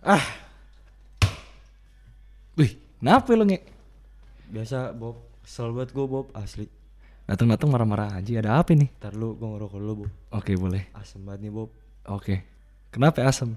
[0.00, 0.24] Ah,
[2.56, 3.60] Wih, kenapa lo nge?
[4.48, 5.20] biasa Bob.
[5.44, 6.66] Kesel banget gue Bob, asli.
[7.28, 8.32] Datang-datang marah-marah aja.
[8.40, 8.90] Ada apa nih?
[8.98, 10.10] Ntar lu gue ngerokok dulu Bob.
[10.34, 10.88] Oke boleh.
[10.96, 11.70] Asem banget nih Bob.
[12.08, 12.42] Oke.
[12.90, 13.54] Kenapa asam?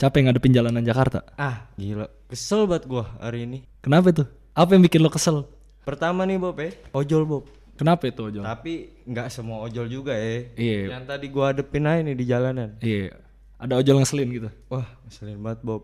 [0.00, 1.22] Capek ngadepin jalanan Jakarta.
[1.36, 2.08] Ah, gila.
[2.26, 3.58] Kesel banget gue hari ini.
[3.84, 4.26] Kenapa tuh?
[4.56, 5.44] Apa yang bikin lo kesel?
[5.84, 7.44] Pertama nih Bob ya, ojol Bob.
[7.80, 8.44] Kenapa itu Ojol?
[8.44, 10.52] Tapi nggak semua ojol juga ya.
[10.52, 11.00] Iya.
[11.00, 12.76] Yang tadi gua hadepin aja nih di jalanan.
[12.84, 13.16] Iya.
[13.60, 14.48] Ada ojol ngeselin gitu.
[14.66, 15.82] Wah, ngeselin banget Bob.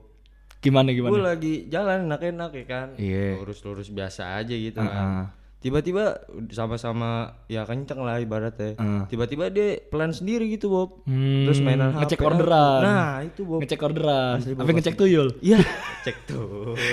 [0.58, 1.30] Gimana Gue gimana?
[1.30, 2.88] lagi jalan enak-enak ya kan.
[2.96, 3.36] Iya.
[3.36, 4.88] Lurus-lurus biasa aja gitu Heeh.
[4.88, 5.30] kan.
[5.56, 7.10] Tiba-tiba sama-sama
[7.46, 8.74] ya kenceng lah ibaratnya.
[8.74, 9.02] Heeh.
[9.06, 11.04] Tiba-tiba dia pelan sendiri gitu Bob.
[11.04, 12.24] Hmm, Terus mainan ngecek HP.
[12.24, 12.80] orderan.
[12.80, 13.60] Nah, itu Bob.
[13.60, 14.36] Ngecek orderan.
[14.42, 15.28] Bob, ngecek tuyul?
[15.38, 15.58] Iya,
[16.02, 16.16] cek.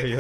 [0.04, 0.18] Iya.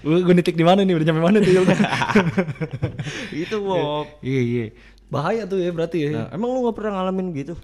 [0.00, 0.94] Gue gue nitik di mana nih?
[0.94, 1.64] Udah nyampe mana tuyul?
[3.46, 4.06] itu Bob.
[4.20, 4.64] iya iya.
[5.06, 6.10] Bahaya tuh ya berarti ya.
[6.10, 7.54] Nah, emang lu gak pernah ngalamin gitu?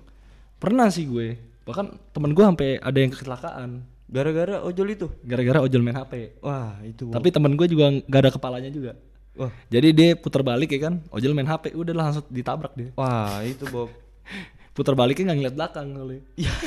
[0.57, 1.50] Pernah sih gue.
[1.71, 3.71] Bahkan temen gue sampai ada yang kecelakaan
[4.11, 5.07] Gara-gara ojol itu?
[5.23, 6.43] gara-gara ojol main HP.
[6.43, 7.15] Wah, itu.
[7.15, 8.99] Tapi temen gue juga nggak ada kepalanya juga.
[9.39, 12.91] Wah, Jadi dia putar balik ya kan, ojol main HP, udah langsung ditabrak dia.
[12.99, 13.87] wah itu Bob.
[14.81, 16.25] Putar baliknya nggak ngeliat belakang kali.
[16.41, 16.53] Iya.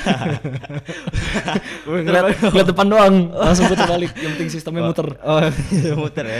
[1.89, 4.14] ngeliat, ngeliat depan doang, langsung putar balik.
[4.14, 5.17] Yang penting sistemnya muter.
[5.25, 5.42] Oh,
[5.97, 6.39] muter ya.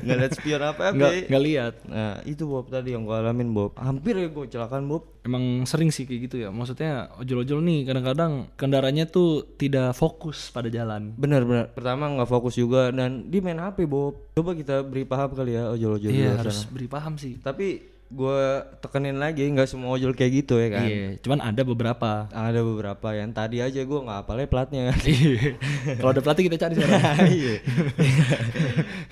[0.00, 0.96] Nggak liat spion apa apa.
[0.96, 1.74] Nggak nggak lihat.
[1.84, 3.76] Nah, itu Bob tadi yang gua alamin Bob.
[3.76, 5.12] Hampir ya gua kecelakaan Bob.
[5.20, 6.48] Emang sering sih kayak gitu ya.
[6.48, 11.12] Maksudnya ojol-ojol nih kadang-kadang kendaraannya tuh tidak fokus pada jalan.
[11.20, 11.68] Benar benar.
[11.76, 14.32] Pertama nggak fokus juga dan di main HP Bob.
[14.32, 16.72] Coba kita beri paham kali ya ojol-ojol Iya harus sana.
[16.72, 17.36] beri paham sih.
[17.44, 20.86] Tapi gua tekenin lagi nggak semua ojol kayak gitu ya kan.
[20.86, 22.26] Iya, cuman ada beberapa.
[22.28, 24.98] Ada beberapa yang tadi aja gua nggak hafalnya platnya kan.
[26.02, 27.02] Kalau ada pelatih kita cari sekarang.
[27.30, 27.54] Iya.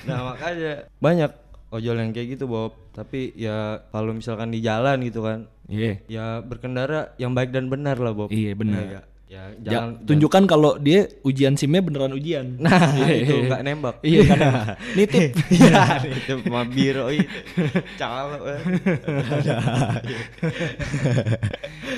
[0.04, 1.30] nah makanya banyak
[1.70, 2.74] ojol yang kayak gitu Bob.
[2.92, 6.02] Tapi ya kalau misalkan di jalan gitu kan, Iya.
[6.10, 8.32] ya berkendara yang baik dan benar lah Bob.
[8.34, 8.82] Iya benar.
[8.82, 12.56] Ya, ya Ja- jangan tunjukkan kalau dia ujian simnya beneran ujian.
[12.58, 13.96] Nah, itu nggak nembak.
[14.08, 14.38] Iya kan.
[14.96, 15.32] Nitip.
[15.48, 17.28] Iya, itu mah biro itu.
[17.94, 18.40] Calo.
[18.46, 18.60] eh.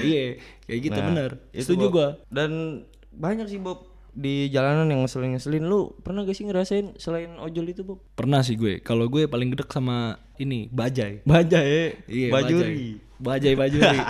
[0.02, 0.22] iya,
[0.64, 1.30] kayak gitu Nah, bener.
[1.50, 2.08] itu, Setuju gua.
[2.26, 7.66] Dan banyak sih Bob di jalanan yang ngeselin-ngeselin lu pernah gak sih ngerasain selain ojol
[7.68, 8.02] itu Bob?
[8.12, 8.78] Pernah sih gue.
[8.80, 11.22] Kalau gue paling gedek sama ini, bajai.
[11.22, 12.98] Baja ya, Iya, bajuri.
[13.20, 14.00] Bajai, bajai bajuri.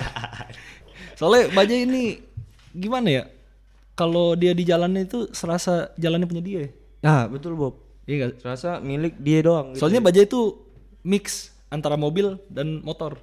[1.12, 2.04] Soalnya bajai ini
[2.74, 3.24] gimana ya?
[3.98, 6.62] Kalau dia di jalan itu serasa jalannya punya dia.
[7.04, 7.80] Nah, betul Bob.
[8.08, 8.42] Iya gak?
[8.42, 9.84] Serasa milik dia doang gitu.
[9.84, 10.56] Soalnya bajai itu
[11.04, 13.22] mix antara mobil dan motor.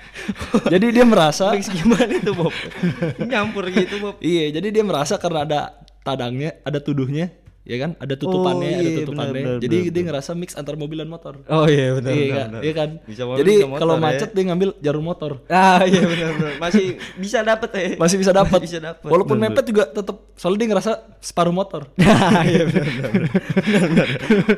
[0.72, 2.50] jadi dia merasa Mix gimana itu Bob?
[3.30, 4.16] Nyampur gitu Bob.
[4.18, 5.60] Iya, jadi dia merasa karena ada
[6.02, 7.30] tadangnya, ada tuduhnya,
[7.66, 7.90] ya kan?
[7.98, 9.32] Ada tutupannya, Oh, ada iya, tutupannya.
[9.34, 11.34] benar, benar, jadi benar, dia ngerasa mix antar mobil dan motor.
[11.46, 12.48] Oh iya benar iya, kan?
[12.62, 12.90] iya kan?
[13.02, 14.02] Bisa mobil, jadi bisa motor kalau ya.
[14.06, 15.30] macet dia ngambil jalur motor.
[15.50, 16.52] Ah iya benar benar.
[16.56, 16.86] Masih
[17.22, 17.86] bisa dapet ya.
[17.98, 18.58] Masih bisa dapat.
[18.62, 18.78] Bisa.
[19.02, 21.82] Walaupun Benar, mepet juga tetap soalnya dia ngerasa separuh motor.
[22.46, 23.10] Iya benar benar.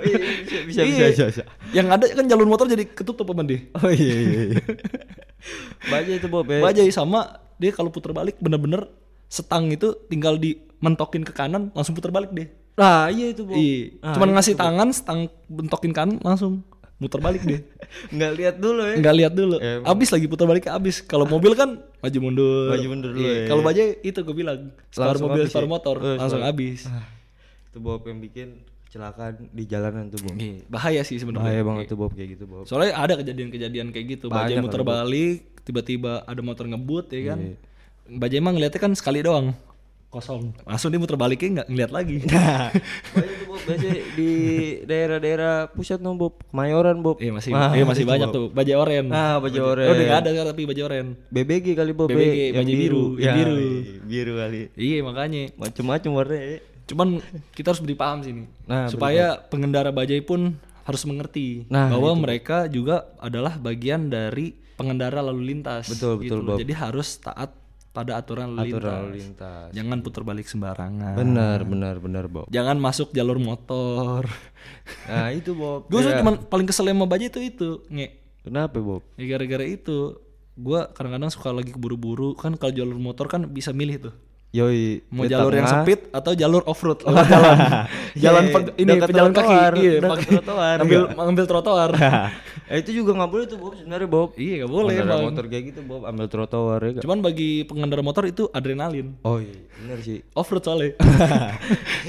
[0.05, 1.07] Iya, Bisa bisa bisa Iya.
[1.09, 1.25] bisa.
[1.33, 1.43] bisa.
[1.73, 3.65] Yang ada kan jalur motor jadi ketutup sama dia.
[3.73, 4.41] Oh iya iya.
[4.53, 4.63] iya.
[5.93, 6.61] Baja itu Bob ya.
[6.61, 7.21] Bajai sama
[7.57, 8.87] dia kalau putar balik bener-bener
[9.29, 12.49] setang itu tinggal dimentokin ke kanan langsung putar balik deh.
[12.79, 13.59] Nah iya itu Bob.
[13.59, 13.99] Iya.
[14.01, 14.63] Ah, Cuman itu, ngasih Bob.
[14.63, 16.63] tangan, setang bentokin kanan langsung
[16.99, 17.63] muter balik deh.
[18.15, 18.95] Nggak lihat dulu ya.
[18.99, 19.57] Nggak lihat dulu.
[19.59, 19.87] Emang.
[19.87, 21.03] Abis lagi putar balik abis.
[21.03, 22.71] Kalau mobil kan maju mundur.
[22.71, 23.35] Maju mundur dulu Iya.
[23.35, 23.47] ya.
[23.51, 24.59] Kalau bajai itu gue bilang
[24.91, 25.75] separuh mobil separuh ya?
[25.75, 26.87] motor Oh, langsung habis.
[26.87, 27.07] Ah,
[27.71, 30.35] itu Bob yang bikin kecelakaan di jalanan tuh Bob.
[30.35, 31.45] Iya, Bahaya sih sebenarnya.
[31.45, 32.65] Bahaya banget tuh Bob kayak gitu Bob.
[32.65, 34.27] Soalnya ada kejadian-kejadian kayak gitu.
[34.27, 37.39] Bajai Banyak muter kan, balik, tiba-tiba ada motor ngebut ya kan.
[37.43, 37.57] Iya.
[38.09, 39.53] Bajai emang ngeliatnya kan sekali doang.
[40.09, 40.57] Kosong.
[40.65, 42.17] Langsung dia muter baliknya nggak ngeliat lagi.
[42.25, 42.73] Nah,
[43.49, 43.61] Bob
[44.17, 44.33] di
[44.83, 47.21] daerah-daerah pusat no Bob, Kemayoran Bob.
[47.21, 48.37] Iya masih, Ah, iya masih itu, banyak Bob.
[48.41, 48.47] tuh.
[48.49, 49.07] Bajai oren.
[49.13, 49.85] Ah, bajai Oh, oren.
[49.87, 51.07] udah nggak ada sekarang tapi bajai oren.
[51.29, 52.09] BBG kali Bob.
[52.09, 53.55] BBG, ya, yang baju biru, yang Ya, biru.
[53.55, 54.61] iya, biru kali.
[54.73, 55.43] Iya makanya.
[55.55, 56.59] Macem-macem warnanya.
[56.89, 57.09] Cuman
[57.53, 58.43] kita harus beri paham sini.
[58.65, 65.21] Nah, supaya pengendara bajai pun harus mengerti Nah, bahwa mereka juga adalah bagian dari pengendara
[65.21, 65.85] lalu lintas.
[65.85, 66.57] Betul, betul, gitu loh.
[66.57, 66.65] Bob.
[66.65, 67.53] Jadi harus taat
[67.99, 69.19] pada aturan lalu Aturan lintas.
[69.19, 69.69] lintas.
[69.75, 71.15] Jangan putar balik sembarangan.
[71.15, 72.47] Benar, benar, benar Bob.
[72.49, 74.23] Jangan masuk jalur motor.
[75.05, 75.87] Nah, itu Bob.
[75.87, 78.09] gue Kayak- cuman paling kesel sama bajai itu itu nge.
[78.43, 79.03] Kenapa Bob?
[79.15, 80.17] Ya gara-gara itu
[80.55, 84.15] gue kadang-kadang suka lagi keburu-buru kan kalau jalur motor kan bisa milih tuh
[84.49, 85.85] Yoi, mau jalur yang tengah.
[85.85, 87.57] speed atau jalur off road lewat jalan
[88.25, 91.17] jalan Iya, pe- ini dekat pejalan kaki trotoar, iya pakai- trotoar, ngambil iya.
[91.21, 91.91] ngambil trotoar
[92.65, 94.29] eh, itu juga nggak boleh tuh Bob sebenarnya Bob.
[94.35, 96.91] iya gak boleh Pengendara motor kayak gitu Bob, ambil trotoar ya.
[96.99, 100.25] Cuman bagi pengendara motor itu adrenalin Oh iya, benar sih.
[100.41, 100.97] off road soalnya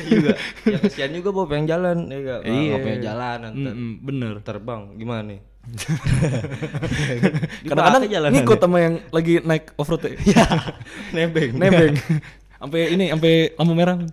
[0.01, 0.31] juga.
[0.63, 2.39] Ya kesian juga Bob yang jalan ya enggak.
[2.41, 2.55] Iya.
[2.69, 5.39] Nggak punya jalan Mm-mm, bener terbang gimana nih?
[7.69, 10.45] kadang-kadang ngikut sama yang lagi naik off road ya
[11.15, 11.51] nebeng.
[11.55, 11.95] nebeng
[12.59, 13.95] Sampai ini sampai lampu merah.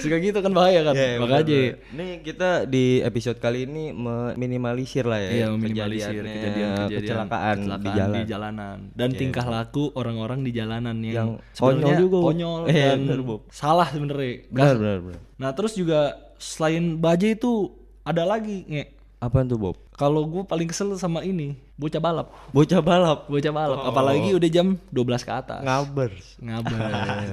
[0.00, 0.96] Suka gitu kan bahaya kan.
[0.96, 1.60] Iya, Makanya.
[1.94, 7.90] Nih kita di episode kali ini meminimalisir lah ya Iya, meminimalisir kejadiannya, kejadian-kejadian kecelakaan, di
[7.92, 8.24] jalan.
[8.24, 12.98] jalanan dan tingkah laku orang-orang di jalanan yang, Yang sebenarnya konyol juga, konyol Eh, dan
[13.04, 13.20] bener,
[13.52, 14.32] salah sebenarnya.
[14.48, 15.20] Benar, benar, benar.
[15.36, 16.00] Nah, terus juga
[16.40, 17.52] selain bajai itu
[18.00, 18.93] ada lagi, nge.
[19.24, 19.76] Apaan tuh Bob?
[19.94, 22.34] Kalau gue paling kesel sama ini, bocah balap.
[22.50, 23.30] Bocah balap.
[23.30, 23.90] Bocah balap, Oh.
[23.94, 25.62] apalagi udah jam 12 ke atas.
[25.62, 26.10] Ngaber.
[26.42, 26.80] Ngabar.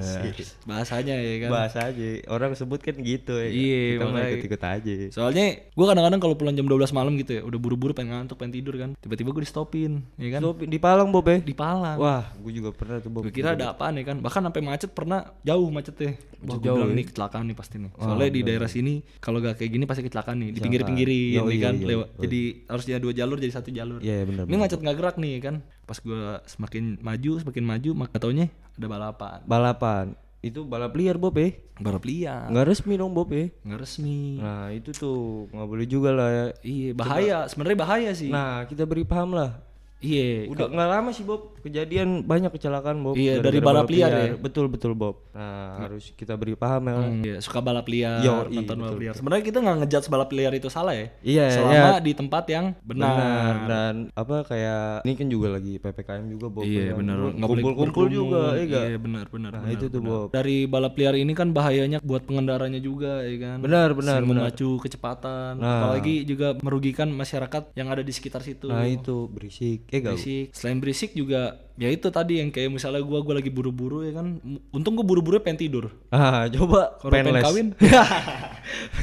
[0.69, 1.49] Bahasanya ya kan.
[1.49, 2.05] Bahasa aja.
[2.29, 3.49] Orang sebut kan gitu ya.
[3.49, 4.29] Iya, Kita makanya.
[4.37, 4.93] ikut-ikut aja.
[5.09, 8.53] Soalnya gue kadang-kadang kalau pulang jam 12 malam gitu ya, udah buru-buru pengen ngantuk, pengen
[8.61, 8.93] tidur kan.
[9.01, 9.91] Tiba-tiba gue di stopin,
[10.21, 10.41] ya kan?
[10.45, 11.37] Stop, di Palang Bob ya?
[11.41, 11.97] Di Palang.
[11.97, 13.25] Wah, gue juga pernah tuh Bob.
[13.25, 14.21] Gue kira ada apaan ya kan.
[14.21, 16.13] Bahkan sampai macet pernah jauh macetnya.
[16.41, 16.97] Wah, jauh bilang ya?
[17.01, 17.91] nih kecelakaan nih pasti nih.
[17.97, 20.49] Soalnya di daerah sini kalau gak kayak gini pasti kecelakaan nih.
[20.53, 21.75] Di pinggir-pinggirin iya, kan.
[21.77, 22.07] iya, lewat.
[22.17, 23.99] Jadi harusnya dua jalur jadi satu jalur.
[23.99, 24.43] Iya, iya, benar.
[24.45, 25.55] Ini macet nggak gerak nih kan.
[25.85, 29.39] Pas gue semakin maju, semakin maju, maka taunya ada balapan.
[29.47, 30.05] Balapan.
[30.41, 31.53] Itu balap liar Bob ya?
[31.77, 32.49] Balap liar.
[32.49, 33.53] Nggak resmi dong Bob ya?
[33.61, 34.41] Nggak resmi.
[34.41, 36.45] Nah itu tuh nggak boleh juga lah ya.
[36.65, 37.37] Iya, bahaya.
[37.45, 38.33] Sebenarnya bahaya sih.
[38.33, 39.61] Nah kita beri paham lah.
[40.01, 40.49] Iya.
[40.49, 43.13] Udah nggak lama sih Bob kejadian banyak kecelakaan Bob.
[43.15, 44.33] Iya, dari balap liar ya?
[44.35, 45.29] Betul betul Bob.
[45.31, 46.95] Nah harus kita beri paham ya.
[46.97, 49.13] Hmm, iya, suka balap liar, Yo, iya, nonton balap liar.
[49.13, 51.07] Sebenarnya kita nggak ngejudge balap liar itu salah ya.
[51.21, 53.13] Iya, Selama di tempat yang benar.
[53.13, 56.63] Benar dan apa kayak ini kan juga lagi ppkm juga Bob.
[56.65, 56.93] Iya ya.
[56.97, 57.17] benar.
[57.37, 58.11] Nggak Kumpul-kumpul berkerumun.
[58.11, 58.81] juga, iya?
[58.91, 59.51] Iya benar benar.
[59.53, 60.11] Nah benar, itu tuh benar.
[60.11, 60.27] Bob.
[60.33, 63.57] Dari balap liar ini kan bahayanya buat pengendaranya juga ya kan.
[63.61, 64.43] Benar, benar, Sering benar.
[64.49, 65.51] memacu kecepatan.
[65.61, 65.85] Nah.
[65.85, 68.65] Apalagi juga merugikan masyarakat yang ada di sekitar situ.
[68.65, 69.90] Nah itu berisik.
[69.91, 70.15] Eh gak?
[70.15, 70.55] berisik.
[70.55, 74.39] Selain berisik juga ya itu tadi yang kayak misalnya gua gua lagi buru-buru ya kan.
[74.71, 75.91] Untung gua buru-buru pengen tidur.
[76.07, 77.67] Ah coba Kalau pengen kawin.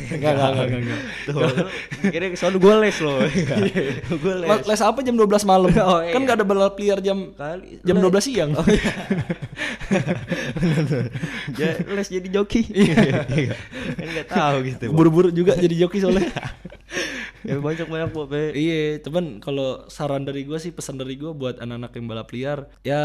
[0.08, 1.00] Enggak enggak enggak enggak.
[1.29, 1.35] Tuh,
[2.08, 3.20] kira soal gue les loh.
[4.25, 4.49] gue les.
[4.49, 4.62] Les.
[4.64, 5.69] les apa jam 12 malam?
[5.88, 6.29] Oh, Kan iya.
[6.29, 8.50] gak ada balap liar jam Kali jam 12 siang.
[8.56, 8.93] Oh, iya.
[11.52, 12.64] ya, les jadi joki.
[13.96, 14.84] kan nggak tahu gitu.
[14.93, 16.32] Buru-buru juga jadi joki soalnya.
[17.46, 18.31] Ya banyak banyak Bob.
[18.31, 18.50] ya.
[18.50, 22.58] iya, cuman kalau saran dari gua sih pesan dari gua buat anak-anak yang balap liar
[22.81, 23.02] ya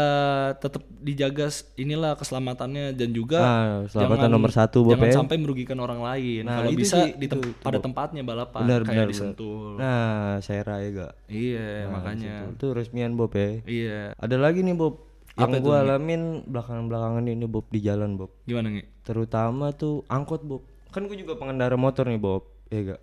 [0.54, 1.46] tetap dijaga
[1.76, 5.14] inilah keselamatannya dan juga Ah, keselamatan nomor satu, Bob, jangan ya.
[5.14, 6.42] sampai merugikan orang lain.
[6.46, 7.84] Nah, kalau itu bisa sih, di tem- itu, itu, pada Bob.
[7.84, 9.06] tempatnya balapan Benar kayak benar.
[9.06, 9.22] di benar.
[9.22, 9.68] Sentul.
[9.76, 11.12] Nah, saya ya gak.
[11.28, 12.34] Iya, makanya.
[12.50, 13.60] Itu resmian Bob ya.
[13.64, 14.00] Iya.
[14.16, 15.04] Ada lagi nih Bob.
[15.34, 18.30] Yang Apa itu, gue alamin belakangan-belakangan ini Bob di jalan Bob.
[18.46, 18.84] Gimana, Nge?
[19.02, 20.62] Terutama tuh angkot Bob.
[20.94, 22.46] Kan gue juga pengendara motor nih Bob.
[22.70, 23.00] Iya gak?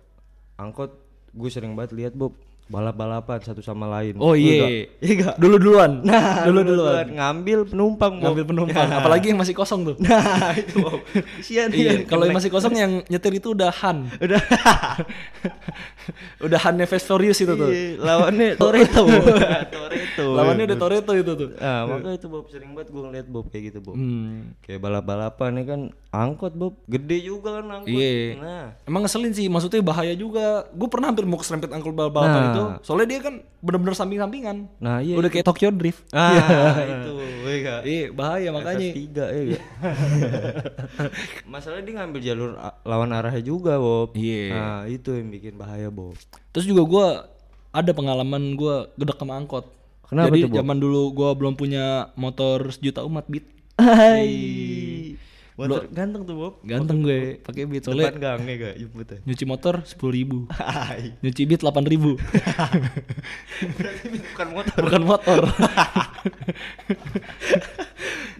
[0.56, 0.90] Angkot
[1.32, 2.36] gue sering banget lihat Bob
[2.72, 4.16] balap-balapan satu sama lain.
[4.16, 4.66] Oh Iya iya.
[4.98, 5.36] Iya?
[5.36, 6.00] Dulu duluan.
[6.00, 7.06] Nah, dulu dulu duluan.
[7.12, 8.12] ngambil penumpang.
[8.16, 9.96] Ngambil penumpang, apalagi yang masih kosong tuh.
[10.00, 11.04] Nah, itu Bob.
[11.38, 12.08] Kesian Iya, dia.
[12.08, 14.08] kalau yang masih kosong yang nyetir itu udah Han.
[14.16, 14.40] udah
[16.42, 17.68] Udah Han Furious itu tuh.
[17.68, 19.04] Iya, lawannya Toretto.
[19.68, 20.26] Toretto.
[20.32, 21.48] Lawannya udah Toretto itu tuh.
[21.54, 23.94] Nah, makanya itu Bob sering banget gue ngeliat Bob kayak gitu Bob.
[23.94, 24.56] Hmm.
[24.64, 25.80] Kayak balap-balapan nih kan
[26.10, 27.92] angkot Bob, gede juga kan angkot.
[27.92, 28.36] Iya.
[28.36, 30.66] Nah, Emang ngeselin sih, maksudnya bahaya juga.
[30.70, 32.46] Gue pernah hampir mau keserempet angkul balapan Nah.
[32.48, 32.61] itu.
[32.82, 34.56] Soalnya dia kan bener-bener samping-sampingan.
[34.82, 35.14] nah iya.
[35.14, 36.02] Udah kayak Tokyo Drift.
[36.16, 37.12] Ah, itu,
[37.48, 37.74] iya?
[37.82, 38.88] Iya, bahaya makanya.
[38.94, 39.62] tiga ya gak?
[41.52, 42.50] Masalahnya dia ngambil jalur
[42.82, 44.14] lawan arahnya juga Bob.
[44.14, 44.46] Iya.
[44.52, 46.14] Nah itu yang bikin bahaya Bob.
[46.54, 47.06] Terus juga gue
[47.72, 49.64] ada pengalaman gue gedek sama angkot.
[50.06, 50.58] Kenapa Jadi tuh, Bob?
[50.60, 53.48] zaman dulu gue belum punya motor sejuta umat beat.
[53.80, 54.91] Hai.
[55.68, 56.54] Motor ganteng tuh Bob.
[56.62, 59.18] Ganteng gue pakai beat soalnya Depan gangnya gak jemputnya.
[59.22, 60.38] nyuci motor sepuluh ribu,
[61.22, 62.10] nyuci beat delapan ribu,
[63.78, 64.78] Berarti bukan motor.
[64.82, 65.40] bukan motor.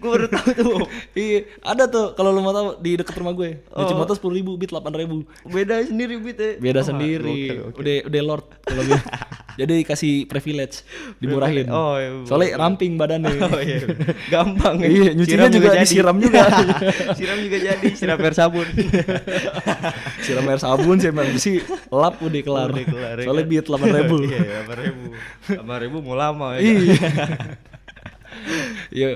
[0.03, 0.87] Gue baru tahu tuh Bob.
[1.15, 3.79] iya, ada tuh kalau lu mau tahu di dekat rumah gue, Oh.
[3.79, 5.23] nyuci motor sepuluh ribu, beat delapan ribu.
[5.43, 6.51] Beda sendiri beat ya.
[6.59, 7.79] Beda Oh, sendiri, oke, oke.
[7.79, 8.99] udah udah lord kalau gue.
[9.53, 10.81] Jadi dikasih privilege,
[11.17, 11.69] dimurahin.
[11.69, 13.37] Oh, iya, Soalnya ramping badannya.
[13.45, 13.85] Oh iya.
[14.27, 14.87] Gampang ya.
[14.89, 16.41] Iya, nyucinya juga disiram juga.
[17.13, 18.65] siram juga jadi, siram air sabun.
[20.19, 22.69] Siram air sabun, siram air bersih, lap udah kelar.
[22.71, 23.51] Udah kelar, ya Soalnya kan?
[23.51, 24.15] beat delapan ribu.
[24.25, 25.61] Iya, 8000.
[25.61, 26.59] 8000 mau lama ya.
[26.59, 26.95] Iya.
[28.89, 29.09] Iya.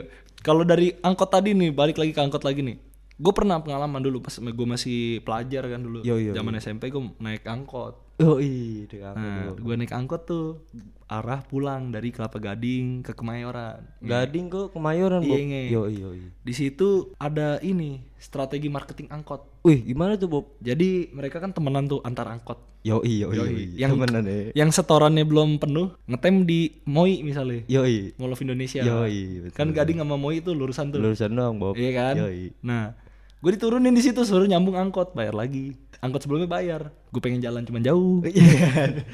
[0.48, 2.80] Kalau dari angkot tadi nih, balik lagi ke angkot lagi nih.
[3.20, 6.08] Gue pernah pengalaman dulu pas gue masih pelajar kan dulu.
[6.08, 8.07] Yo, yo, Zaman SMP gue naik angkot.
[8.18, 10.66] Oh iya, deh, Nah, gue naik angkot tuh
[11.06, 13.80] arah pulang dari Kelapa Gading ke Kemayoran.
[14.02, 15.38] Gading kok Kemayoran, Bob.
[15.38, 15.70] Iya.
[15.70, 16.30] Yo iya iya.
[16.42, 19.62] Di situ ada ini strategi marketing angkot.
[19.62, 20.46] Wih, gimana tuh, Bob?
[20.66, 22.58] Jadi mereka kan temenan tuh antar angkot.
[22.86, 23.54] Yo iya yo Yoi.
[23.54, 23.88] iya.
[23.88, 24.38] Yang Temenan ya.
[24.64, 27.68] yang setorannya belum penuh, ngetem di Moi misalnya.
[27.70, 28.16] Yo iya.
[28.16, 28.82] Mall of Indonesia.
[28.82, 29.56] Yoi, betul.
[29.58, 31.04] Kan Gading sama Moi itu lurusan tuh.
[31.04, 31.76] Lulusan doang, Bob.
[31.76, 32.16] Iya kan?
[32.18, 32.56] Yoi.
[32.64, 32.96] Nah,
[33.38, 35.78] Gue diturunin di situ suruh nyambung angkot, bayar lagi.
[36.02, 36.90] Angkot sebelumnya bayar.
[37.14, 38.18] Gue pengen jalan cuman jauh.
[38.34, 39.06] Iya.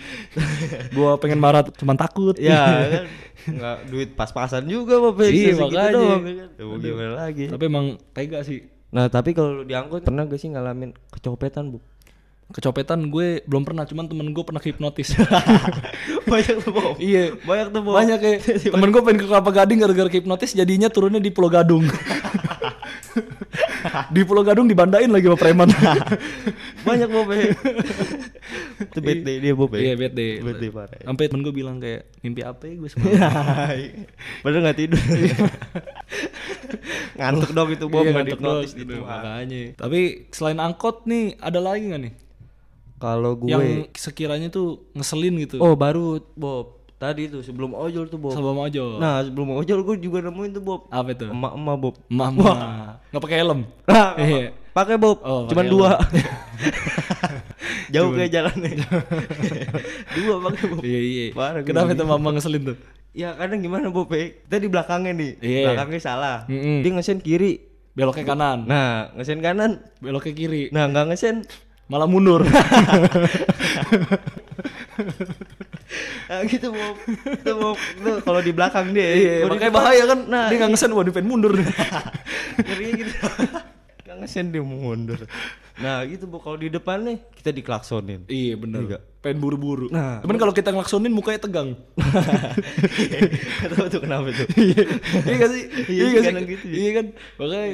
[0.95, 2.35] gue pengen marah cuman takut.
[2.39, 2.63] ya
[2.93, 3.05] kan
[3.43, 5.91] nggak duit pas-pasan juga ya, Iya, makanya.
[5.91, 6.49] doang, ya kan.
[6.55, 8.63] Ya, mau gimana lagi Tapi emang tega sih.
[8.93, 11.81] nah tapi kalau diangkut pernah gak sih ngalamin kecopetan bu
[12.53, 15.15] Kecopetan gue belum pernah, cuman temen gue pernah hipnotis.
[16.29, 17.33] banyak tuh Bob iya.
[17.39, 18.39] banyak tuh Bob Banyak kayak
[18.69, 21.87] temen gue pengen ke Kelapa Gading gara-gara hipnotis jadinya turunnya di Pulau Gadung.
[24.15, 25.69] Di Pulau Gadung dibandain lagi sama preman.
[26.87, 27.53] banyak Bob ya
[28.83, 30.31] itu bad day dia Bob ya Iya, bad day.
[30.43, 30.99] bad day parah.
[31.01, 33.17] Sampai temen gue bilang kayak mimpi apa ya gue semalam.
[34.43, 34.99] Padahal nggak tidur.
[37.19, 38.93] Ngantuk dong itu Bob Iya, nggak ngantuk gitu.
[39.01, 39.61] Makanya.
[39.79, 42.13] Tapi selain angkot nih ada lagi gak nih?
[42.99, 45.57] Kalau gue Yang sekiranya tuh ngeselin gitu.
[45.59, 48.95] Oh baru Bob Tadi tuh sebelum ojol tuh Bob Sama ojol.
[48.95, 51.25] Nah sebelum ojol gue juga nemuin tuh Bob apa itu?
[51.27, 52.51] Emak-emak Bob Mama.
[53.09, 53.59] Nggak pakai helm.
[53.83, 54.47] Nah, Iya.
[54.71, 55.89] pakai Bob Oh, Cuman dua
[57.93, 58.73] Jauh kayak jalannya
[60.17, 61.23] Dua pakai Bob Iya iya.
[61.29, 62.77] Parah Kenapa itu mama ngeselin tuh?
[63.13, 65.61] Ya kadang gimana Bob ya Kita di belakangnya nih Iya.
[65.69, 66.81] Belakangnya salah Mm-mm.
[66.81, 67.59] Dia ngesen kiri
[67.93, 68.57] Beloknya kanan.
[68.65, 70.63] Nah ngesen kanan Beloknya kiri.
[70.71, 71.43] Nah nggak ngesen
[71.85, 72.41] Malah mundur.
[76.23, 76.95] Nah gitu Bob
[77.35, 80.19] Itu Bob Itu kalau di belakang dia Iya, di makanya depan, bahaya kan.
[80.25, 81.67] Nah dia nggak ngesen, wah dia pengen mundur nih.
[82.67, 83.13] ngeri gitu
[84.03, 85.19] Nggak ngesen dia mau mundur
[85.73, 88.81] Nah gitu Bob Kalau di depan nih Kita diklaksonin iya bener.
[88.85, 88.99] Iya.
[89.19, 89.87] Pengen buru-buru.
[89.87, 90.19] Nah.
[90.19, 91.79] Cuman kalau kita ngelaksonin mukanya tegang.
[91.95, 94.83] Gak tau tuh kenapa tuh iya
[95.39, 95.63] gak sih?
[95.87, 96.45] Iya gak sih?
[96.51, 96.75] gitu ya.
[96.75, 97.05] Iya kan?
[97.39, 97.65] Makanya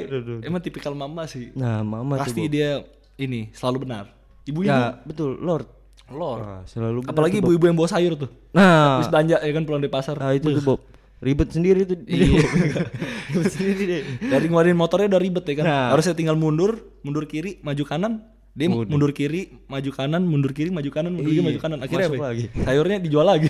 [0.46, 1.50] emang tipikal mama sih.
[1.54, 2.86] Nah mama Pasti dia
[3.18, 4.06] ini selalu benar.
[4.46, 5.66] Ibu-ibu Ya betul Lord
[6.10, 6.38] lor.
[6.38, 8.30] Wah, selalu benar Apalagi tuh, ibu-ibu yang bawa sayur tuh.
[8.50, 10.14] Nah Habis belanja ya kan pulang dari pasar.
[10.14, 10.80] Nah itu tuh Bob
[11.20, 12.40] Ribet sendiri tuh Iya.
[13.32, 15.64] Ribet sendiri deh Dari ngeluarin motornya udah ribet ya kan.
[15.64, 15.88] Nah.
[15.92, 18.12] Harusnya tinggal mundur, mundur kiri, maju kanan.
[18.50, 18.90] Dia Udah.
[18.90, 21.78] mundur kiri, maju kanan, mundur kiri, maju kanan, mundur kiri, Iya, maju kanan.
[21.80, 22.24] Akhirnya masuk apa?
[22.26, 22.30] ya?
[22.34, 22.44] lagi.
[22.66, 23.48] Sayurnya dijual lagi.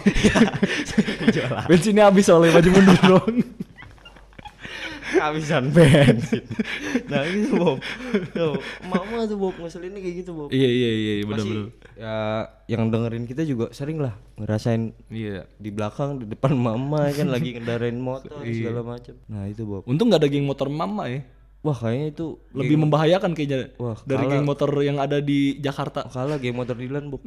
[1.73, 3.35] Bensinnya habis soalnya maju mundur dong.
[5.11, 6.47] Kehabisan bensin
[7.11, 7.83] Nah gitu Bob
[8.31, 8.55] Tuh
[8.87, 11.67] Mama tuh Bob Ngeselinnya kayak gitu Bob iya iya iya benar Masih, benar.
[12.01, 12.17] Ya
[12.67, 15.45] yang dengerin kita juga sering lah ngerasain Iya.
[15.55, 18.57] di belakang di depan mama ya kan lagi ngendarain motor Iya.
[18.65, 21.21] segala macam nah itu Bob Untung nggak ada geng motor mama ya.
[21.61, 24.33] wah kayaknya itu Lebih membahayakan kayaknya Wah, dari kalah.
[24.33, 26.09] geng motor yang ada di Jakarta.
[26.09, 27.21] kalah game motor Dilan Bob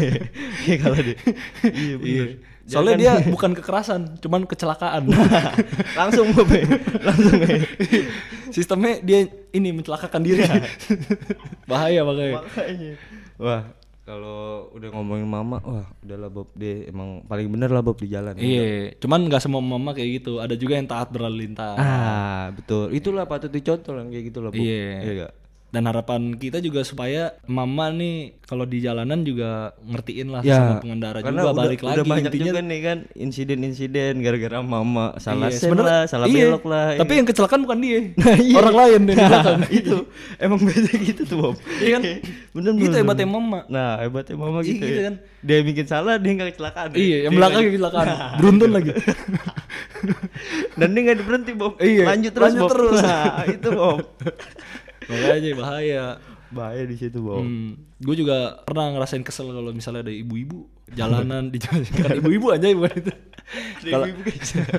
[0.64, 1.16] iya kalah deh
[1.76, 2.28] iya bener
[2.66, 5.06] Soalnya dia bukan kekerasan, cuman kecelakaan.
[5.94, 6.66] langsung Bob ya.
[6.98, 7.62] langsung ya
[8.48, 10.42] Sistemnya dia ini mencelakakan diri.
[11.64, 12.42] Bahaya makanya.
[12.42, 12.92] makanya
[13.36, 13.62] wah
[14.06, 18.38] kalau udah ngomongin mama wah udahlah Bob dia emang paling bener lah Bob di jalan
[18.38, 20.38] Iya, cuman nggak semua mama kayak gitu.
[20.38, 21.74] Ada juga yang taat berlalu lintas.
[21.74, 24.86] ah betul itulah patut dicontoh yang kayak gitu lah Bob Iya.
[25.02, 25.28] iya?
[25.76, 29.50] Dan harapan kita juga supaya mama nih kalau di jalanan juga
[29.82, 32.46] ngertiin lah Ya, sama pengendara karena juga udah, balik lagi udah banyak intinya.
[32.46, 36.96] juga nih kan insiden-insiden gara-gara mama salah Iya, sen lah, salah iya, belok lah.
[36.96, 37.98] Tapi yang kecelakaan bukan dia,
[38.40, 38.54] iya.
[38.56, 39.60] orang lain yang di belakang.
[39.82, 39.96] itu
[40.38, 41.54] emang beda gitu tuh Bob.
[41.76, 42.02] Iya kan?
[42.50, 43.36] bener Gitu bener, hebatnya bener.
[43.36, 43.60] mama.
[43.68, 45.04] Nah hebatnya mama Iya, gitu, gitu ya.
[45.04, 45.14] kan.
[45.42, 46.88] Dia bikin salah dia nggak kecelakaan.
[46.88, 46.96] ya.
[46.96, 48.06] Iya, yang Dia belakang kecelakaan.
[48.38, 48.90] Beruntun lagi.
[50.74, 51.74] Dan dia nggak berhenti Bob.
[51.78, 52.70] Iya, Lanjut terus lanjut Bob.
[52.72, 52.98] terus.
[52.98, 54.00] Nah itu Bob.
[55.08, 56.18] 我关系，没关啊。
[56.48, 57.40] Bahaya di situ Bob.
[57.40, 61.82] Hmm, gue juga pernah ngerasain kesel kalau misalnya ada ibu-ibu jalanan di jalan.
[62.16, 63.12] Ibu-ibu aja bukan itu.
[63.84, 64.06] Kalau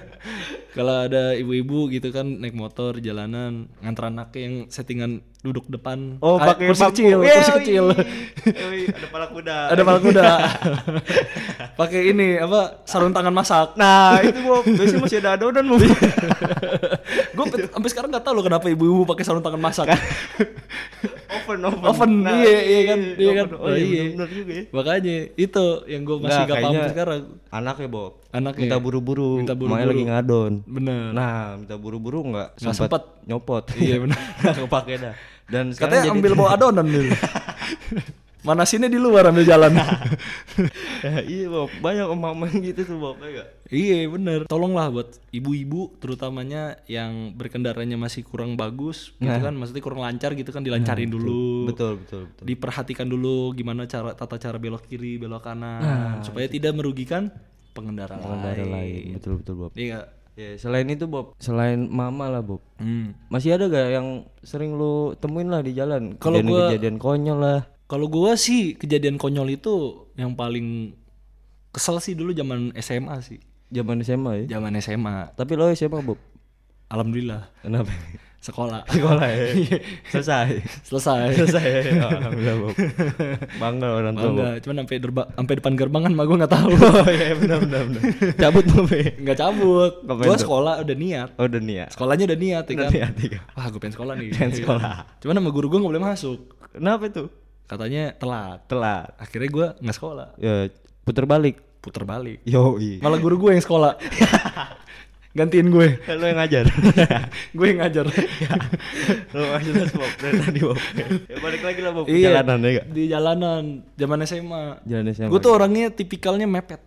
[0.77, 6.19] kalau ada ibu-ibu gitu kan naik motor di jalanan nganter anaknya yang settingan duduk depan.
[6.19, 6.91] Oh Ah, pakai kursi bambu.
[6.93, 7.85] kecil, Iya, kursi kecil.
[8.89, 9.57] Ada pala kuda.
[9.67, 10.27] ada pala kuda.
[11.79, 13.75] pakai ini apa sarung tangan masak.
[13.75, 14.63] Nah itu Bob.
[14.63, 15.79] Biasanya masih ada adonan Bob.
[17.37, 19.87] gue sampai sekarang nggak tahu loh kenapa ibu-ibu pakai sarung tangan masak.
[21.27, 21.83] Oven oven.
[21.83, 23.47] Oven, iya, iya kan, iya kan.
[23.49, 23.59] oven.
[23.59, 24.03] Oh iya, Iya.
[24.15, 24.63] bener juga ya.
[24.71, 27.21] Makanya itu yang gue masih Nggak, gak paham sekarang.
[27.49, 28.11] Anaknya Bob.
[28.29, 28.61] Anaknya.
[28.63, 29.31] Minta buru-buru.
[29.37, 29.87] Minta buru-buru.
[29.87, 30.53] lagi ngadon.
[30.63, 31.03] Bener.
[31.11, 33.03] Nah, minta buru-buru nggak sempet sempet.
[33.25, 33.63] nyopot.
[33.75, 34.17] Iya, bener.
[34.41, 35.15] Nggak kepake dah.
[35.47, 37.11] Dan Katanya ambil bawa adonan dulu.
[38.47, 39.75] Manasinnya di luar ambil jalan.
[40.97, 44.49] Ya, iya Bob, banyak emak-emak gitu tuh Bob, ya iya bener.
[44.49, 49.53] Tolonglah buat ibu-ibu terutamanya yang berkendaranya masih kurang bagus gitu kan.
[49.53, 51.69] Maksudnya kurang lancar gitu kan dilancarin dulu.
[51.69, 52.43] Betul, betul, betul.
[52.43, 55.83] Diperhatikan dulu gimana cara tata cara belok kiri, belok kanan
[56.23, 57.29] supaya tidak merugikan
[57.71, 58.73] pengendara, Pengendara lain.
[58.73, 59.71] lain, betul, betul Bob.
[59.77, 60.09] Iya?
[60.33, 62.61] Ya, selain itu Bob, selain mama lah Bob.
[62.77, 63.13] Hmm.
[63.27, 64.07] Masih ada gak yang
[64.41, 66.17] sering lu temuin lah di jalan?
[66.17, 67.61] Kalau gua- kejadian konyol lah.
[67.87, 69.75] Kalau gua sih kejadian konyol itu
[70.13, 70.91] yang paling
[71.71, 73.39] kesel sih dulu zaman SMA sih.
[73.67, 74.59] Zaman SMA ya.
[74.59, 75.31] Zaman SMA.
[75.33, 76.19] Tapi lo SMA Bob.
[76.87, 77.91] Alhamdulillah Kenapa?
[78.37, 78.87] sekolah.
[78.87, 79.43] Sekolah ya.
[80.11, 80.63] Selesai.
[80.83, 81.35] Selesai.
[81.35, 81.63] Selesai.
[81.83, 82.07] ya.
[82.15, 82.75] Alhamdulillah, Bob.
[83.55, 84.23] Bangga orang tua.
[84.29, 86.69] Bangga, cuman sampai derba- sampai depan gerbang kan mah gue nggak tahu.
[86.71, 88.01] Oh iya benar benar benar.
[88.41, 88.87] Cabut Bob.
[88.89, 89.03] ya?
[89.17, 89.93] Nggak cabut.
[90.05, 91.29] Gue sekolah udah niat.
[91.35, 91.85] Oh udah ya.
[91.87, 92.91] Sekolahnya udah niat ya Udah kan.
[92.95, 93.39] niat, iya.
[93.51, 94.27] Wah gue pengen sekolah nih.
[94.31, 94.57] Pengen Iya.
[94.63, 94.95] sekolah.
[95.19, 96.39] Cuman sama guru gue nggak boleh masuk.
[96.71, 97.23] Kenapa itu?
[97.67, 98.63] Katanya telat.
[98.71, 99.11] Telat.
[99.19, 100.27] Akhirnya gue nggak sekolah.
[100.39, 100.71] Ya
[101.03, 101.59] puter balik.
[101.83, 102.39] Puter balik.
[102.47, 102.79] Yo.
[103.03, 103.99] Malah guru gue yang sekolah.
[105.37, 106.01] Gantiin gue.
[106.17, 106.65] Lo yang ngajar.
[107.57, 108.05] gue yang ngajar.
[109.35, 110.79] Lo masih terus Bob tadi Bob.
[111.29, 112.05] Ya balik lagi lah Bob.
[112.09, 112.41] Iya.
[112.41, 112.85] Jalanan ya gak?
[112.89, 113.63] Di jalanan.
[113.99, 114.63] Zaman SMA.
[114.87, 115.29] Jalan SMA.
[115.29, 116.81] Gue tuh orangnya tipikalnya mepet.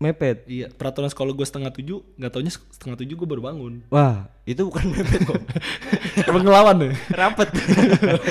[0.00, 0.48] Mepet.
[0.48, 3.84] Iya, peraturan sekolah gue setengah tujuh, nggak taunya setengah tujuh gue baru bangun.
[3.92, 5.44] Wah, itu bukan mepet Bob.
[6.24, 6.92] Emang ngelawan deh.
[7.12, 7.52] Rapet.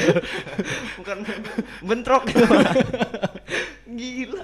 [0.99, 1.63] bukan mepet.
[1.85, 2.25] Bentrok.
[3.89, 4.43] Gila.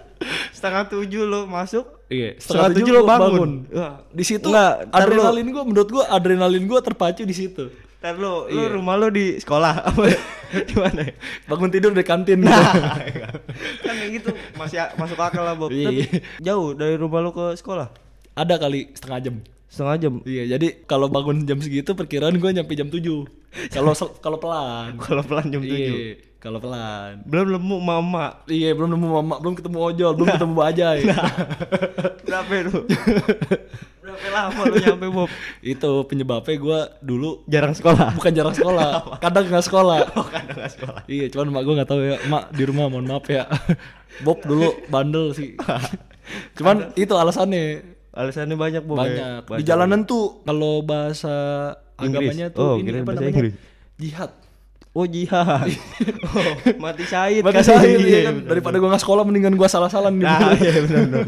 [0.54, 2.06] Setengah tujuh lo masuk.
[2.08, 3.52] Iya, Setengah tujuh lo bangun.
[3.74, 4.58] Wah, Di situ lu-
[4.94, 7.74] adrenalin gue, menurut gue adrenalin gue terpacu di situ.
[8.06, 8.70] Ntar lo Iya.
[8.70, 10.14] rumah lo di sekolah apa
[10.54, 11.10] di mana?
[11.10, 11.14] ya?
[11.50, 12.46] Bangun tidur di kantin.
[13.82, 15.74] kan kayak gitu masih masuk akal lah Bob.
[15.74, 15.90] Iya.
[15.90, 16.04] Tapi
[16.38, 17.90] jauh dari rumah lo ke sekolah
[18.38, 19.36] Ada kali setengah jam.
[19.66, 20.14] setengah jam.
[20.22, 23.02] Iya, jadi kalau bangun jam segitu perkiraan gue nyampe jam 7
[23.74, 24.96] Kalau kalau pelan.
[25.10, 25.98] Kalau pelan jam tujuh.
[25.98, 27.26] Iya, kalau pelan.
[27.26, 28.38] Belum nemu mama.
[28.46, 31.00] Iya, belum nemu mama, belum ketemu ojol, belum ketemu bajai.
[32.22, 32.80] Berapa itu?
[34.26, 35.30] Lama lo nyampe Bob?
[35.66, 38.14] Itu penyebabnya gue dulu Jarang sekolah.
[38.14, 38.90] bukan jarang sekolah,
[39.24, 39.98] kadang nggak sekolah.
[40.16, 41.02] Oh, kadang nggak sekolah.
[41.06, 43.46] Iya, cuman mak gue nggak tahu ya, mak di rumah mohon maaf ya.
[44.22, 45.56] Bob dulu bandel sih.
[46.54, 48.96] cuman itu alasannya Alasannya banyak Bob.
[48.98, 49.44] ya?
[49.44, 49.60] banyak.
[49.60, 51.36] Di jalanan tuh kalau bahasa
[51.98, 52.32] Inggris.
[52.32, 53.32] agamanya tuh Oh, ini apa bahasa namanya?
[53.34, 53.54] Inggris.
[53.98, 54.32] Jihad.
[54.96, 55.68] Oh jihad.
[56.32, 57.68] oh, mati syahid Mati kan.
[57.68, 58.34] syahid, Iya, iya kan?
[58.38, 60.08] bener, Daripada gue nggak sekolah mendingan gue salah-salah.
[60.08, 61.28] Nah, iya benar benar.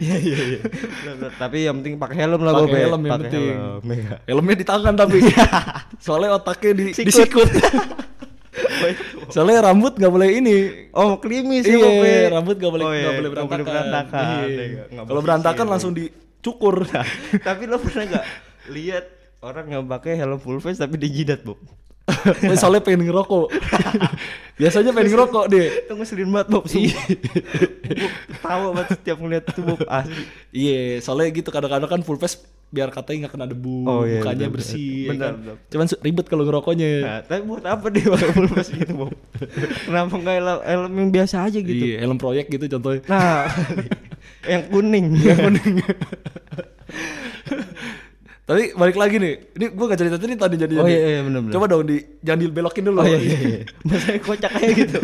[0.00, 0.60] Iya iya iya.
[1.42, 2.66] Tapi yang penting pakai helm lah Bob.
[2.66, 3.52] Pakai helm yang penting.
[3.52, 4.10] helm, iya.
[4.24, 5.20] Helmnya di tangan tapi.
[6.00, 7.04] Soalnya otaknya di Sikut.
[7.12, 7.48] disikut.
[9.28, 10.56] Soalnya rambut nggak boleh ini.
[10.90, 11.76] Oh, klimis Bob.
[11.76, 11.92] ya.
[12.00, 13.66] Iya, rambut gak boleh Oh, iya, boleh nggak berantakan.
[13.66, 14.24] berantakan.
[14.24, 14.64] Iya.
[14.64, 16.88] Iya, nggak Kalau berantakan langsung dicukur.
[17.38, 18.24] Tapi lo pernah gak
[18.68, 19.04] lihat
[19.38, 21.60] orang yang pakai helm full face tapi dijidat, Bob?
[22.60, 23.46] Soalnya pengen ngerokok.
[24.60, 25.66] Biasanya pengen ngerokok deh.
[25.84, 26.64] Itu ngeselin banget, Bob.
[26.64, 27.04] Sumpah.
[27.92, 29.80] Bob, Tawa banget setiap ngeliat itu, Bob.
[29.84, 30.22] Asli.
[30.50, 34.50] Iya, soalnya gitu kadang-kadang kan full face biar katanya nggak kena debu, Oh, iya, mukanya
[34.50, 35.06] bersih.
[35.06, 35.34] ya benar, kan?
[35.38, 35.56] benar.
[35.70, 36.90] Cuman ribet kalau ngerokoknya.
[36.98, 39.12] Nah, tapi buat apa dia pakai full face gitu, Bob?
[39.86, 41.84] Kenapa nggak helm, helm yang biasa aja gitu?
[41.86, 43.06] Iya, helm proyek gitu contohnya.
[43.06, 43.46] Nah,
[44.50, 45.06] yang kuning.
[45.14, 45.74] Yang kuning.
[48.46, 51.42] Tapi balik lagi nih, ini gua gak cerita tadi tadi jadi Oh iya, iya benar
[51.42, 51.54] benar.
[51.58, 53.02] Coba dong di jangan dibelokin dulu.
[53.02, 53.38] Oh iya iya.
[53.42, 53.60] iya.
[54.26, 54.98] Kocak kayak gitu.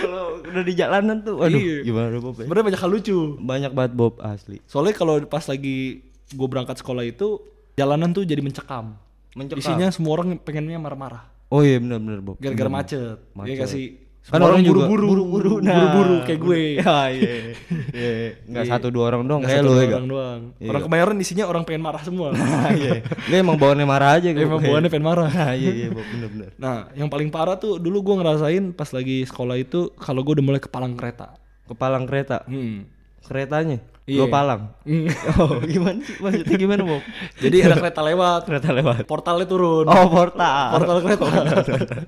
[0.00, 1.84] Kalau udah di jalanan tuh, aduh, Iya.
[1.84, 2.40] gimana Bob?
[2.40, 2.48] ya?
[2.48, 3.18] Sebenarnya banyak hal lucu.
[3.36, 4.64] Banyak banget Bob asli.
[4.64, 7.44] Soalnya kalau pas lagi gue berangkat sekolah itu
[7.76, 8.96] jalanan tuh jadi mencekam.
[9.36, 9.60] Mencekam.
[9.60, 11.28] Isinya semua orang pengennya marah-marah.
[11.52, 12.40] Oh iya benar benar Bob.
[12.40, 13.20] Gara-gara macet.
[13.44, 14.05] Iya Macet.
[14.26, 15.70] Kan Semua orang juga buru-buru, buru-buru, nah.
[15.70, 16.60] buru-buru kayak gue.
[16.82, 17.34] Ya iya.
[17.94, 18.10] Iya,
[18.42, 18.72] Enggak Iya.
[18.74, 19.86] satu dua orang dong Nggak kayak lu ya.
[19.86, 20.40] orang doang.
[20.58, 20.68] Iya.
[20.74, 22.28] Orang kemarin isinya orang pengen marah semua.
[22.74, 23.06] Iya.
[23.06, 24.42] Dia emang bawaannya marah aja gitu.
[24.42, 25.30] Emang bawaannya pengen marah.
[25.30, 26.50] Nah, iya iya benar.
[26.58, 30.46] Nah, yang paling parah tuh dulu gue ngerasain pas lagi sekolah itu kalau gue udah
[30.46, 31.38] mulai kepalang kereta.
[31.70, 32.42] Kepalang kereta.
[32.50, 32.82] Hmm.
[33.22, 33.78] Keretanya.
[34.06, 34.22] Iya.
[34.22, 34.62] Dua palang.
[35.36, 36.14] Oh, gimana sih?
[36.16, 37.02] Maksudnya gimana, Bob?
[37.36, 39.02] Jadi ada kereta lewat, Kereta lewat.
[39.04, 39.82] portalnya turun.
[39.84, 40.70] Oh, portal.
[40.72, 41.26] Portal kereta.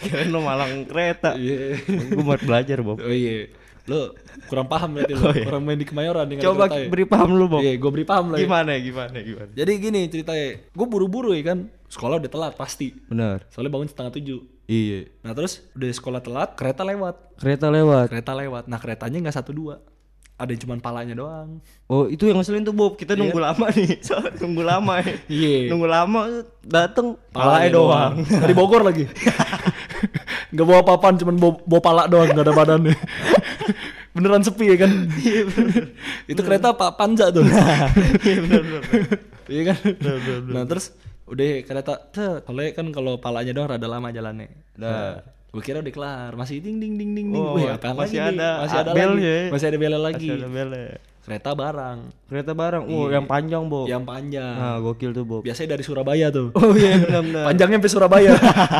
[0.00, 1.34] Kira lo malang kereta.
[1.34, 1.78] Iya.
[1.86, 2.98] Gue mau belajar, Bob.
[2.98, 3.46] Oh iya.
[3.86, 4.12] Lo
[4.46, 5.22] kurang paham berarti lo.
[5.22, 5.44] Oh, iya.
[5.44, 6.88] Kurang main di Kemayoran dengan Coba kereta ya.
[6.88, 7.60] beri paham lu, Bob.
[7.62, 8.36] Iya, gue beri paham lah.
[8.36, 8.42] ya.
[8.42, 9.50] Gimana gimana gimana?
[9.52, 12.90] Jadi gini ceritanya, gue buru-buru ya kan, sekolah udah telat pasti.
[13.06, 13.46] Benar.
[13.48, 14.40] Soalnya bangun setengah tujuh.
[14.66, 15.10] Iya.
[15.22, 17.38] Nah terus udah sekolah telat, kereta lewat.
[17.38, 18.06] Kereta lewat.
[18.08, 18.64] Kereta lewat.
[18.66, 19.82] Nah keretanya nggak satu dua,
[20.40, 21.60] ada yang cuma palanya doang.
[21.84, 22.96] Oh, itu yang ngeselin tuh, Bob.
[22.96, 24.00] Kita nunggu lama nih.
[24.06, 25.14] Soalnya nunggu lama ya.
[25.28, 25.68] Iya.
[25.68, 26.20] Nunggu lama
[26.64, 28.24] dateng palanya doang.
[28.24, 29.04] Dari Bogor lagi.
[30.56, 32.96] Gak bawa papan, cuman bawa, bawa pala doang, gak ada badannya.
[34.16, 34.90] Beneran sepi ya kan?
[35.22, 35.84] Iya bener.
[36.26, 37.46] Itu kereta Pak Panja tuh.
[38.26, 38.82] Iya bener bener.
[39.46, 39.78] Iya kan?
[40.50, 40.90] Nah terus
[41.30, 44.50] udah kereta, tuh, kan kalau palanya doang rada lama jalannya.
[44.74, 45.22] Nah.
[45.50, 47.42] Gue kira udah kelar, masih ding ding ding ding ding.
[47.42, 48.38] Oh, Wih, apaan masih lagi nih?
[48.38, 49.26] ada masih ada bel lagi.
[49.26, 49.38] ya.
[49.50, 50.28] Masih ada bel lagi.
[50.30, 50.86] Masih ada belnya.
[51.20, 51.98] Kereta barang
[52.32, 52.82] Kereta barang.
[52.88, 53.84] Oh, yang panjang, Bob.
[53.86, 54.56] yang panjang.
[54.56, 55.42] Nah, gokil tuh, Bob.
[55.44, 56.48] Biasanya dari Surabaya tuh.
[56.58, 57.44] Oh iya benar benar.
[57.50, 58.32] Panjangnya sampai Surabaya.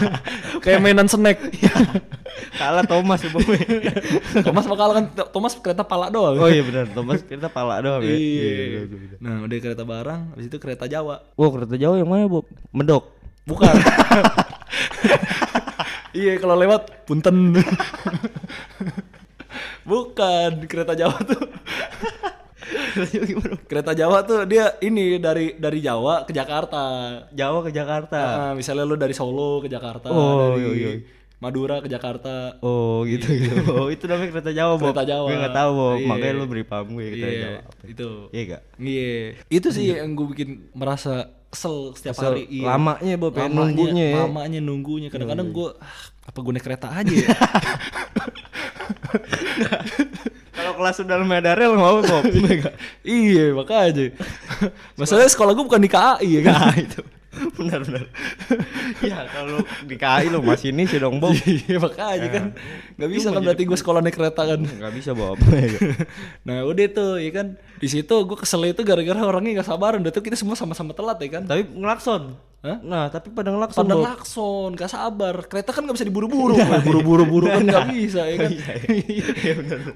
[0.65, 1.37] Kayak mainan snack.
[2.57, 3.45] Kalah Thomas ya, Bob.
[4.47, 6.39] Thomas bakal kan Thomas kereta pala doang.
[6.39, 6.87] oh iya benar.
[6.91, 8.15] Thomas kereta pala doang ya.
[8.15, 8.17] Iya.
[8.17, 9.17] iya, iya.
[9.21, 11.21] Nah, udah kereta barang, habis itu kereta Jawa.
[11.35, 12.47] Wah, kereta jauh yang mana, Bob?
[12.73, 13.11] Medok.
[13.45, 13.75] Bukan.
[16.21, 17.57] Iya, kalau lewat punten.
[19.83, 21.41] Bukan, kereta Jawa tuh.
[23.67, 26.83] Kereta Jawa tuh dia ini dari dari Jawa ke Jakarta.
[27.33, 28.21] Jawa ke Jakarta.
[28.21, 30.91] Nah, misalnya lu dari Solo ke Jakarta, Oh, dari iya, iya.
[31.41, 32.61] Madura ke Jakarta.
[32.61, 33.57] Oh gitu gitu.
[33.73, 34.93] Oh itu namanya kereta Jawa, Bob.
[34.93, 35.27] Kereta Jawa.
[35.27, 35.97] Gue nggak tahu, Bob.
[35.97, 36.09] Iya.
[36.13, 37.61] Makanya lu beri paham gue kereta Iya, Jawa.
[37.89, 38.09] itu.
[38.31, 38.63] Iya gak?
[38.77, 39.15] Iya.
[39.49, 42.33] Itu sih yang gue bikin merasa kesel setiap Kesel.
[42.33, 42.43] hari.
[42.47, 42.65] Iya.
[42.75, 44.23] Lamanya, Bob, ya, Lamanya, nunggunya ya.
[44.25, 45.09] Lamanya nunggunya.
[45.11, 45.99] Kadang-kadang gue ah,
[46.31, 47.27] apa gue naik kereta aja ya?
[50.55, 52.25] Kalau kelas udah lemah rel mau Bob.
[53.05, 54.15] iya makanya.
[54.99, 56.55] Masalahnya sekolah gue bukan di KAI ya kan?
[56.55, 57.03] Nah, itu.
[57.59, 58.05] benar benar.
[59.07, 61.35] ya kalau di KAI lo masih ini sih dong, Bob.
[61.47, 62.45] Iya makanya kan.
[62.99, 64.61] Gak bisa kan berarti gue sekolah naik kereta kan.
[64.67, 65.39] Gak bisa, Bob.
[66.47, 70.13] Nah udah tuh ya kan di situ gue kesel itu gara-gara orangnya gak sabaran udah
[70.13, 72.35] tuh kita semua sama-sama telat ya kan tapi ngelakson.
[72.61, 72.77] Hah?
[72.85, 74.05] Nah, tapi pada ngelakson, pada Bob.
[74.05, 78.53] lakson gak sabar kereta kan gak bisa diburu-buru buru-buru buru kan gak bisa ya kan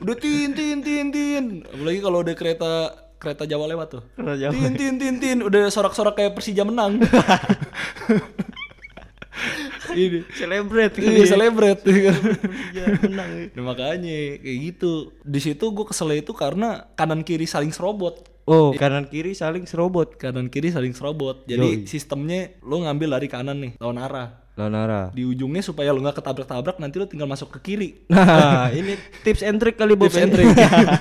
[0.01, 2.73] udah tin tin tin tin apalagi kalau udah kereta
[3.19, 4.53] kereta Jawa lewat tuh Kereta Jawa.
[4.55, 7.01] tin tin tin tin udah sorak-sorak kayak Persija menang
[9.95, 12.19] ini Celebrate Iya, celebrate kan.
[12.75, 13.31] Iya, menang.
[13.55, 15.15] Nah makanya kayak gitu.
[15.23, 18.27] Di situ gue kesel itu karena kanan kiri saling serobot.
[18.45, 20.19] Oh, kanan kiri saling serobot.
[20.21, 21.47] Kanan kiri saling serobot.
[21.47, 24.44] Jadi sistemnya lo ngambil dari kanan nih, lawan arah.
[24.55, 25.07] Lawan arah.
[25.11, 27.91] Di ujungnya supaya lo nggak ketabrak-tabrak nanti lo tinggal masuk ke kiri.
[28.07, 28.95] Nah, ini
[29.27, 30.07] tips and trick kali Bob.
[30.07, 30.47] Tips and trick.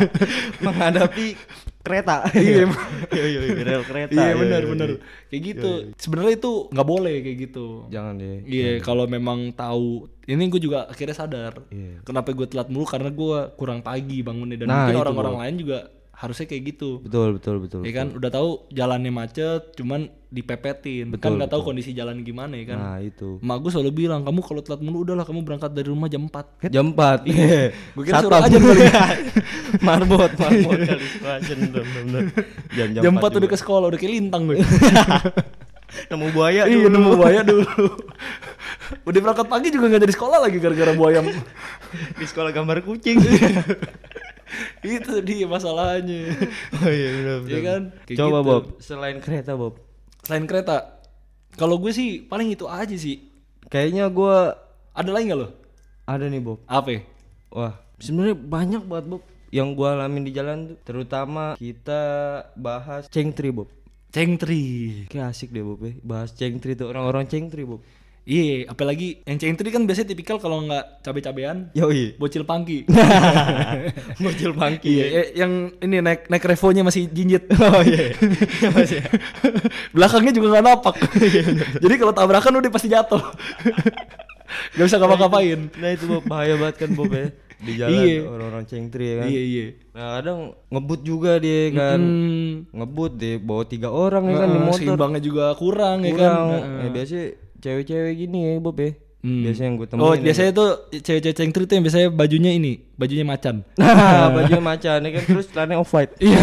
[0.66, 1.38] Menghadapi
[1.86, 2.26] kereta.
[2.34, 2.66] Iya.
[3.14, 4.10] Iya, iya, iya, rel kereta.
[4.16, 4.88] Iya iya, benar iya, benar.
[4.90, 5.00] iya.
[5.30, 5.72] Kayak gitu.
[6.02, 7.68] Sebenarnya itu nggak boleh kayak gitu.
[7.94, 8.38] Jangan deh.
[8.50, 11.54] Iya, kalau memang tahu ini gue juga akhirnya sadar.
[11.70, 12.02] Iya.
[12.02, 15.78] Kenapa gue telat mulu karena gue kurang pagi bangunnya dan Nah, mungkin orang-orang lain juga
[16.14, 17.02] harusnya kayak gitu.
[17.02, 17.82] Betul, betul, betul.
[17.82, 21.10] Ya kan udah tahu jalannya macet, cuman dipepetin.
[21.10, 22.78] kan Betul, nggak tahu kondisi jalan gimana ya kan.
[22.78, 23.42] Nah, itu.
[23.42, 26.64] Emak gue selalu bilang, kamu kalau telat mulu udahlah kamu berangkat dari rumah jam 4
[26.76, 27.28] Jam 4.
[27.98, 28.82] Gue kira suruh aja kali.
[29.88, 31.06] marbot, marbot kali.
[32.78, 34.62] Jam jam, jam 4 4 udah ke sekolah, udah kayak lintang gue.
[36.10, 36.90] nemu buaya iya, dulu.
[36.90, 37.70] nemu buaya dulu.
[39.06, 41.22] udah berangkat pagi juga nggak jadi sekolah lagi gara-gara buaya.
[42.18, 43.22] Di sekolah gambar kucing.
[44.84, 46.34] Itu dia masalahnya.
[46.76, 47.82] oh iya benar Iya kan?
[48.06, 48.48] Kayak Coba gitu.
[48.48, 49.74] Bob, selain kereta Bob.
[50.24, 50.76] Selain kereta,
[51.54, 53.30] kalau gue sih paling itu aja sih.
[53.68, 54.54] Kayaknya gua
[54.92, 55.50] Ada lagi nggak lo?
[56.04, 56.60] ada nih Bob.
[56.66, 56.90] Apa?
[56.92, 57.02] ya?
[57.50, 60.78] Wah, sebenarnya banyak banget Bob yang gua alamin di jalan tuh.
[60.84, 62.02] Terutama kita
[62.54, 63.72] bahas cengtri Bob.
[64.14, 64.64] Cengtri.
[65.10, 65.98] Kayak asik deh Bob ya.
[66.02, 67.82] Bahas cengtri tuh orang-orang cengtri Bob.
[68.24, 72.16] Iya, apalagi yang cengtri kan biasanya tipikal kalau nggak cabe-cabean, Yoi.
[72.16, 72.88] bocil pangki.
[74.24, 77.44] Bocil pangki Iya, eh, yang ini naik naik revonya masih jinjit.
[77.60, 78.16] Oh iya.
[78.76, 79.04] Masih.
[79.92, 80.96] Belakangnya juga nggak napak.
[81.78, 83.20] Jadi kalau tabrakan udah pasti jatuh.
[84.72, 85.60] Gak bisa ngapa-ngapain.
[85.76, 87.28] Nah itu Bob bahaya banget kan Bob ya.
[87.60, 88.18] Di jalan Iya.
[88.24, 89.28] orang-orang cengtri ya kan.
[89.28, 89.66] Iya iya.
[89.92, 92.00] Nah kadang ngebut juga dia kan.
[92.00, 94.80] Hmm, Ngebut deh bawa tiga orang ya kan di motor.
[94.80, 96.14] seimbangnya juga kurang, ya kan.
[96.14, 96.46] Kurang.
[96.50, 96.80] Heeh.
[96.80, 97.26] Ya, biasanya
[97.64, 98.92] cewek-cewek gini ya Bob ya.
[99.24, 99.40] Hmm.
[99.40, 100.04] Biasanya yang gue temuin.
[100.04, 100.20] Oh ya.
[100.20, 103.64] biasanya tuh cewek-cewek cengtri tuh yang biasanya bajunya ini, bajunya macan.
[103.80, 106.12] Nah, bajunya macan ya kan terus celananya off white.
[106.24, 106.40] Iya.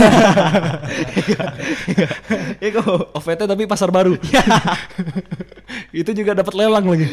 [2.57, 3.13] Iya kok.
[3.13, 4.17] Offset tapi pasar baru.
[6.01, 7.05] Itu juga dapat lelang lagi.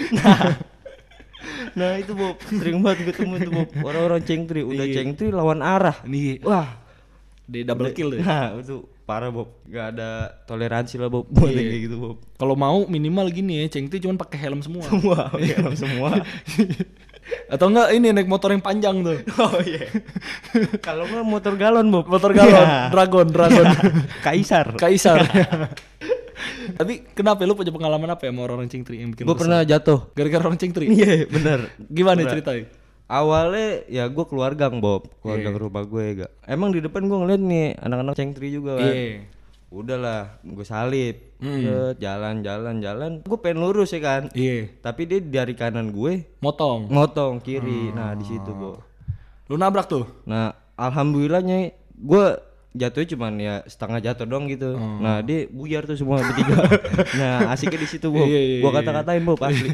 [1.78, 3.70] Nah itu Bob, sering banget gue temuin tuh Bob.
[3.86, 5.04] Orang-orang cengtri, udah Iya.
[5.04, 6.00] cengtri lawan arah.
[6.10, 6.74] Nih, Wah,
[7.46, 8.22] di double kill deh.
[8.24, 9.64] nah itu parah Bob.
[9.64, 10.10] Gak ada
[10.44, 11.58] toleransi lah Bob buat Iya.
[11.58, 12.16] yang kayak gitu Bob.
[12.36, 14.84] Kalau mau minimal gini ya, cengtri cuman pakai helm semua.
[14.84, 16.12] Semua, ya, semua.
[17.48, 19.20] Atau enggak ini naik motor yang panjang tuh.
[19.42, 19.88] Oh iya.
[20.78, 22.06] Kalau nggak motor galon Bob.
[22.06, 22.88] Motor galon, Iya.
[22.90, 23.68] dragon, dragon.
[24.22, 24.76] Kaisar.
[24.76, 25.24] Kaisar.
[26.78, 30.12] Tapi kenapa lu punya pengalaman apa ya sama orang cengtri yang bikin Gue pernah jatuh.
[30.14, 30.86] gara-gara orang cengtri?
[30.86, 31.72] Iya bener.
[31.82, 32.36] Gimana Pernah.
[33.08, 35.46] Awalnya ya gue keluar gang Bob, keluar Iya.
[35.48, 36.32] gang rumah gue ya gak.
[36.44, 38.92] Emang di depan gue ngeliat nih anak-anak cengtri juga kan.
[38.92, 39.24] Iya.
[39.68, 41.16] Udahlah, gue salip.
[41.40, 41.96] Hmm.
[41.96, 43.12] Jalan, jalan, jalan.
[43.24, 44.28] Gue pengen lurus ya kan.
[44.32, 44.72] Iya.
[44.80, 46.88] Tapi dia dari kanan gue Motong.
[46.88, 47.92] motong kiri.
[47.92, 48.84] Nah di situ Bob.
[49.48, 50.08] Lu nabrak tuh.
[50.24, 52.26] Nah alhamdulillahnya gue
[52.78, 54.78] jatuhnya cuman ya setengah jatuh dong gitu.
[54.78, 56.56] Nah dia buyar tuh semua bertiga.
[57.20, 58.24] nah asiknya di situ Bob.
[58.24, 58.78] Iya, iya, Gua iya.
[58.82, 59.70] kata-katain Bob asli.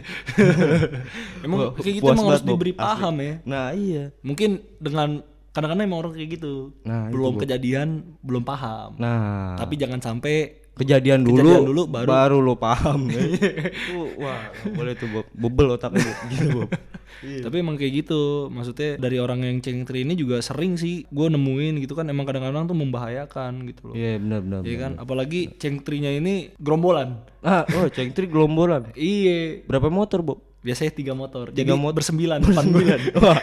[1.45, 2.49] Emang Wah, kayak gitu emang harus Bob.
[2.55, 2.81] diberi Asli.
[2.81, 3.33] paham ya.
[3.43, 4.03] Nah iya.
[4.23, 5.09] Mungkin dengan
[5.53, 6.73] kadang-kadang emang orang kayak gitu.
[6.81, 7.41] Nah, itu, belum Bob.
[7.45, 7.89] kejadian,
[8.25, 8.97] belum paham.
[8.97, 13.05] Nah Tapi jangan sampai kejadian dulu, Kejadian dulu, baru- lo paham.
[13.07, 15.25] Tuh, wah boleh tuh Bob.
[15.31, 16.17] Bebel otaknya Bob.
[16.27, 16.69] gitu Bob.
[17.23, 18.21] Tapi emang kayak gitu.
[18.49, 22.65] Maksudnya dari orang yang cengtri ini juga sering sih gue nemuin gitu kan emang kadang-kadang
[22.65, 23.95] tuh membahayakan gitu loh.
[23.95, 24.59] Iya benar benar.
[24.61, 27.21] Iya kan, apalagi cengtrinya ini gerombolan.
[27.39, 28.89] Ah, oh cengtri gelombolan.
[28.97, 30.39] Iya, Berapa motor Bob?
[30.59, 31.51] biasanya tiga motor.
[31.51, 31.95] Tiga Jadi motor.
[31.99, 32.51] bersembilan gue.
[33.19, 33.39] Wah.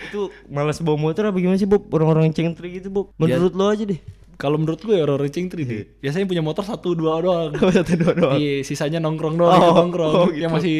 [0.00, 1.86] itu malas bawa motor apa gimana sih Bob?
[1.88, 3.06] Orang-orang cengtri gitu Bob.
[3.16, 3.98] Menurut lo aja deh.
[4.38, 5.98] Kalau menurut gue orang racing tri deh.
[5.98, 7.50] Biasanya punya motor satu dua doang.
[7.74, 8.38] Satu dua doang.
[8.38, 10.12] Iya, sisanya nongkrong doang, Oh, nongkrong.
[10.14, 10.54] oh, Yang gitu.
[10.54, 10.76] masih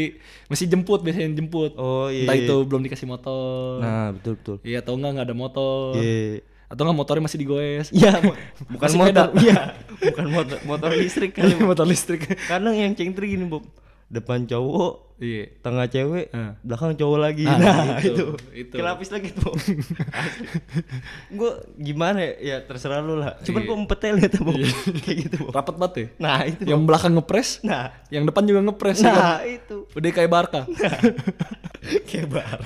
[0.46, 1.74] masih jemput biasanya yang jemput.
[1.74, 2.46] Oh, iya, Entah iya.
[2.46, 3.82] itu belum dikasih motor.
[3.82, 4.56] Nah, betul betul.
[4.62, 5.98] Iya, atau enggak enggak ada motor.
[5.98, 6.46] Iya.
[6.70, 7.88] Atau enggak motornya masih digoes.
[7.90, 8.12] Iya,
[8.70, 9.26] bukan motor.
[9.42, 9.56] Iya,
[10.06, 11.50] bukan motor motor listrik kali.
[11.50, 12.20] Iya, motor listrik.
[12.46, 13.66] Kadang yang cengtri gini, Bob.
[14.08, 15.44] Depan cowok, Iya.
[15.60, 16.56] tengah cewek, Ah.
[16.60, 17.44] belakang cowok lagi.
[17.44, 18.26] Ah, Nah, itu, itu.
[18.56, 18.74] itu.
[18.74, 19.52] Kelapis lagi tuh.
[21.34, 22.32] gue gimana ya?
[22.38, 23.36] Ya terserah lu lah.
[23.40, 24.56] Cuman gue empetnya lihat Bob.
[25.04, 25.52] Kayak gitu, Bob.
[25.52, 26.06] Rapat banget ya.
[26.18, 26.62] Nah, itu.
[26.64, 28.98] Yang belakang ngepres, Nah, yang depan juga ngepres.
[28.98, 29.14] ya kan?
[29.14, 29.76] nah itu.
[29.90, 30.60] Udah kayak Barca.
[32.08, 32.58] Kayak bar.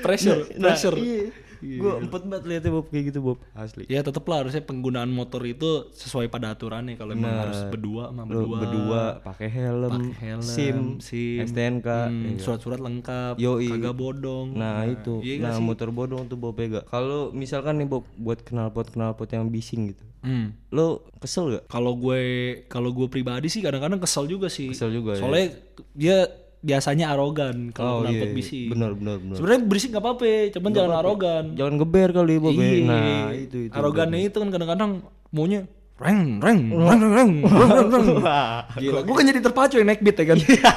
[0.00, 0.96] pressure, Nah, pressure.
[0.96, 1.28] iya.
[1.60, 3.38] Gue empet banget liatnya Bob kayak gitu, Bob.
[3.56, 3.84] Asli.
[3.88, 8.22] Ya tetep lah harusnya penggunaan motor itu sesuai pada aturannya kalau emang harus berdua sama
[8.28, 8.56] berdua.
[8.60, 11.88] berdua pakai helm, Pakai helm, SIM, SIM, STNK.
[11.88, 13.70] Hmm, surat-surat lengkap, Yoi.
[13.72, 14.56] kagak bodong.
[14.56, 15.20] Nah, itu.
[15.24, 16.84] iya nah, motor bodong tuh Bob ya gak?
[16.90, 20.04] Kalau misalkan nih Bob buat knalpot knalpot yang bising gitu.
[20.26, 20.58] Hmm.
[20.74, 21.64] Lo kesel gak?
[21.70, 22.22] Kalau gue
[22.66, 24.74] kalau gue pribadi sih kadang-kadang kesel juga sih.
[24.74, 25.22] Kesel juga ya.
[25.22, 25.46] Soalnya
[25.94, 26.18] dia
[26.66, 28.68] biasanya arogan kalau Oh, knalpot iya, bising.
[28.68, 29.36] Bener bener bener.
[29.38, 31.44] Sebenarnya berisik nggak apa-apa, cuman jangan arogan.
[31.54, 32.52] Jangan geber kali Bob.
[32.52, 32.58] ya.
[32.58, 32.82] Iya.
[32.84, 33.72] Nah, itu itu.
[33.72, 34.90] Arogannya itu kan kadang-kadang
[35.30, 35.62] maunya
[35.96, 38.06] reng reng reng reng reng reng reng.
[38.18, 38.66] Wah.
[38.74, 40.38] Gila, gue kan jadi terpacu yang naik beat ya kan.
[40.38, 40.74] Iya.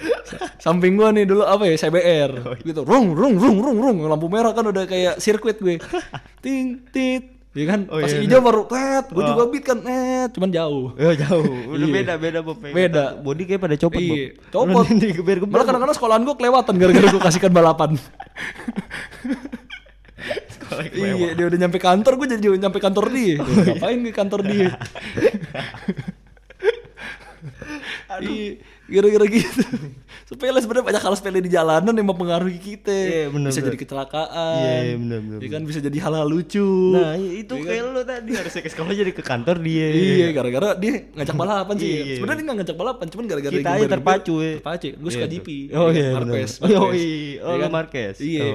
[0.64, 2.64] Samping gua nih dulu apa ya CBR Oh, iya.
[2.64, 2.80] gitu.
[2.82, 5.76] Rung rung rung rung rung lampu merah kan udah kayak sirkuit gue.
[6.40, 10.30] Ting tit Ya kan, Oh, pas iya, hijau baru tet, gue juga beat kan, eh,
[10.30, 10.94] cuman jauh.
[10.94, 11.50] Ya jauh.
[11.74, 11.94] Udah Iya.
[11.98, 12.62] beda beda Bob.
[12.62, 13.04] Beda.
[13.18, 14.54] Body kayak pada copot Iya, Bob.
[14.54, 14.86] copot.
[14.86, 15.50] Digeber geber.
[15.50, 17.90] Malah kadang-kadang sekolahan gue kelewatan gara-gara gue kasihkan balapan.
[20.94, 23.42] iya, dia udah nyampe kantor, gue jadi nyampe kantor dia.
[23.42, 24.70] Ngapain ke kantor dia?
[28.20, 28.60] Iya,
[28.90, 29.62] gara-gara gitu.
[30.30, 32.90] Sepele sebenarnya banyak hal sepele di jalanan yang mempengaruhi kita.
[32.92, 33.68] Iya, bener, bisa bener.
[33.70, 34.58] jadi kecelakaan.
[34.62, 36.70] Iya, bener, bener, Ya kan bisa jadi hal-hal lucu.
[36.94, 39.88] Nah, itu kayak lo tadi harusnya ke sekolah jadi ke kantor dia.
[39.90, 41.90] Iya, gara-gara dia ngajak balapan sih.
[41.90, 42.14] Iya.
[42.18, 44.52] Sebenarnya dia nggak ngajak balapan, cuman gara-gara Kita dia aja terpacu, ya.
[44.62, 44.88] Terpacu.
[44.98, 45.48] Gue suka Iya, GP.
[45.70, 45.78] tuh.
[45.78, 46.50] Oh, iya, Marquez.
[46.60, 46.78] Oh, iya.
[46.78, 47.70] Oh, Iya lu kan?
[47.72, 48.16] Marquez.
[48.20, 48.46] Iya.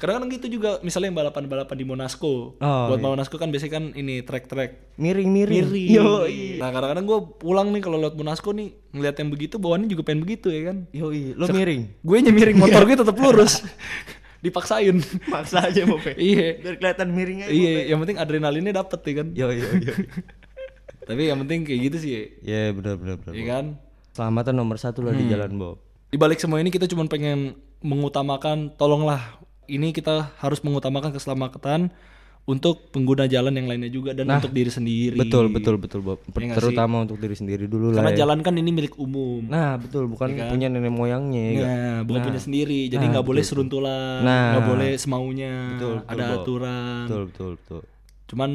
[0.00, 0.08] Iya.
[0.08, 2.56] Kadang-kadang gitu juga, misalnya yang balapan-balapan di Monaco.
[2.56, 3.06] Oh, Buat iya.
[3.06, 5.60] Monaco kan biasanya kan ini track-track Miring-miring.
[5.68, 5.88] miring.
[5.92, 6.24] Yo,
[6.56, 10.24] Nah kadang-kadang gue pulang nih kalau lewat Monaco nih ngeliat yang begitu bawaannya juga pengen
[10.24, 10.88] begitu ya kan.
[10.90, 12.00] Yo, lo miring.
[12.00, 13.60] Gue nyemiring motor gue tetap lurus.
[14.40, 14.96] Dipaksain.
[15.28, 16.00] Maksa aja Bob.
[16.00, 16.16] ya.
[16.16, 16.56] iya.
[16.56, 17.52] Biar kelihatan miring aja.
[17.52, 19.26] Iya, yang penting adrenalinnya dapet ya kan.
[19.36, 19.92] Yo, yo, yo.
[21.08, 22.10] Tapi yang penting kayak gitu sih,
[22.40, 23.32] Ya, benar benar benar.
[23.36, 23.64] ya kan.
[24.10, 25.76] Selamatan nomor satu lah di jalan Bob.
[26.08, 29.38] Di balik semua ini kita cuma pengen mengutamakan, tolonglah
[29.70, 31.94] ini kita harus mengutamakan keselamatan
[32.48, 35.14] untuk pengguna jalan yang lainnya juga dan untuk diri sendiri.
[35.14, 36.18] Betul betul betul Bob.
[36.26, 38.02] Iya nggak Terutama untuk diri sendiri dulu lah.
[38.02, 38.18] Karena ya.
[38.24, 39.44] jalan kan ini milik umum.
[39.46, 41.62] Nah, betul bukan punya nenek moyangnya ya.
[41.62, 42.90] Nah, bukan punya sendiri.
[42.90, 44.56] Jadi nggak boleh seruntulan, Nah.
[44.56, 45.54] nggak boleh semaunya.
[45.78, 46.36] Betul, betul, ada Bob.
[46.42, 47.04] aturan.
[47.06, 47.82] Betul betul betul.
[48.26, 48.50] Cuman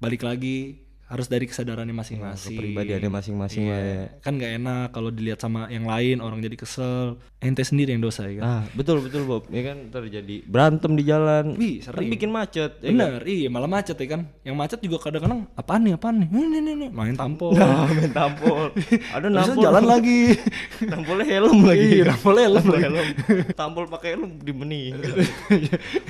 [0.00, 2.54] balik lagi harus dari kesadarannya masing-masing.
[2.54, 4.02] Kepribadiannya masing-masing lah ya.
[4.22, 7.18] Kan nggak enak kalau dilihat sama yang lain orang jadi kesel.
[7.40, 8.44] Ente sendiri yang dosa ya kan.
[8.44, 9.48] Ah, betul betul Bob.
[9.48, 11.56] Ya kan terjadi berantem di jalan.
[11.56, 12.10] Wih, Kan sering.
[12.10, 12.78] bikin macet.
[12.78, 12.94] ya kan?
[12.94, 14.30] Bener, iya malah macet ya kan.
[14.40, 16.28] Yang macet juga kadang-kadang apaan nih, apaan nih?
[16.30, 16.86] Ini, ini, ini.
[16.88, 17.50] Main tampol.
[17.58, 18.70] Nah, main tampol.
[19.16, 19.58] Ada nampol.
[19.58, 20.36] jalan lagi.
[20.92, 21.86] Nampolnya helm lagi.
[21.90, 22.84] Iya, nampol helm Nampol lagi.
[22.86, 23.06] helm.
[23.52, 24.82] Tampol pakai helm di meni.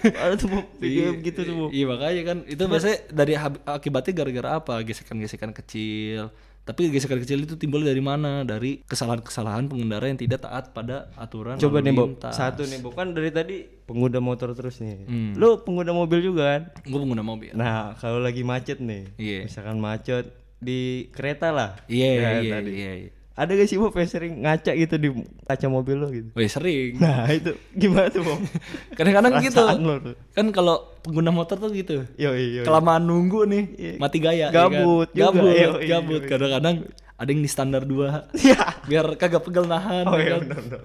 [0.02, 1.68] Ada tuh Bob, video begitu tuh Bob.
[1.70, 3.34] Iya makanya kan itu biasanya dari
[3.64, 4.74] akibatnya gara-gara apa?
[4.90, 6.34] Gesekan-gesekan kecil.
[6.60, 8.44] Tapi gesekan kecil itu timbul dari mana?
[8.44, 13.10] Dari kesalahan-kesalahan pengendara yang tidak taat pada aturan Coba nih Bob, satu nih Bob kan
[13.10, 15.02] dari tadi pengguna motor terus nih.
[15.02, 15.32] Hmm.
[15.34, 16.62] Lu pengguna mobil juga kan?
[16.84, 17.56] Gue pengguna mobil.
[17.56, 19.38] Nah, kalau lagi macet nih, Iya.
[19.48, 21.80] misalkan macet di kereta lah.
[21.88, 23.10] Iya, Ya, iya, iya, iya.
[23.40, 25.08] Ada gak sih Bob yang sering ngaca gitu di
[25.48, 26.28] kaca mobil lo gitu?
[26.36, 27.00] Wih sering.
[27.00, 28.36] Nah, itu gimana tuh Bob?
[29.00, 29.64] Kadang-kadang gitu.
[29.80, 29.96] Lo.
[30.36, 32.04] Kan kalau pengguna motor tuh gitu.
[32.20, 32.62] Yo, yo, yo.
[32.68, 34.52] Kelamaan nunggu nih, mati gaya.
[34.52, 34.68] ya kan?
[34.68, 36.22] Gabut juga, Gabut, iya, iya, gabut.
[36.28, 36.76] Kadang-kadang
[37.16, 38.28] ada yang di standar dua.
[38.36, 38.84] Iya.
[38.84, 40.04] biar kagak pegel nahan.
[40.04, 40.40] Oh ya iya kan?
[40.44, 40.80] benar benar.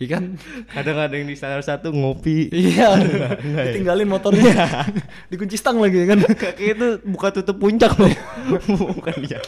[0.00, 0.24] Iya kan?
[0.72, 2.48] Kadang ada yang di standar satu ngopi.
[2.48, 2.96] Iya,
[3.70, 4.88] ditinggalin motornya,
[5.30, 6.18] dikunci stang lagi ya kan?
[6.26, 8.08] Kaki itu buka tutup puncak loh.
[8.98, 9.44] Bukan dia.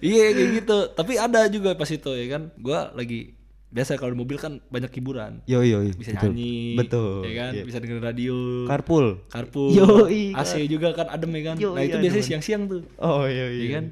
[0.00, 0.78] Iya kayak gitu.
[0.92, 3.36] Tapi ada juga pas itu ya kan, gua lagi
[3.68, 5.96] biasa kalau di mobil kan banyak hiburan, Yo yo, yo.
[5.96, 6.28] bisa betul.
[6.28, 7.24] nyanyi, Betul.
[7.24, 7.64] ya kan, Iya.
[7.64, 8.36] bisa dengerin radio,
[8.68, 9.06] Carpool.
[9.26, 11.56] karpul, Yoi, AC juga kan adem ya kan.
[11.56, 13.60] Yoi, nah itu biasanya siang-siang tuh, Oh iya iya.
[13.64, 13.84] Iya kan?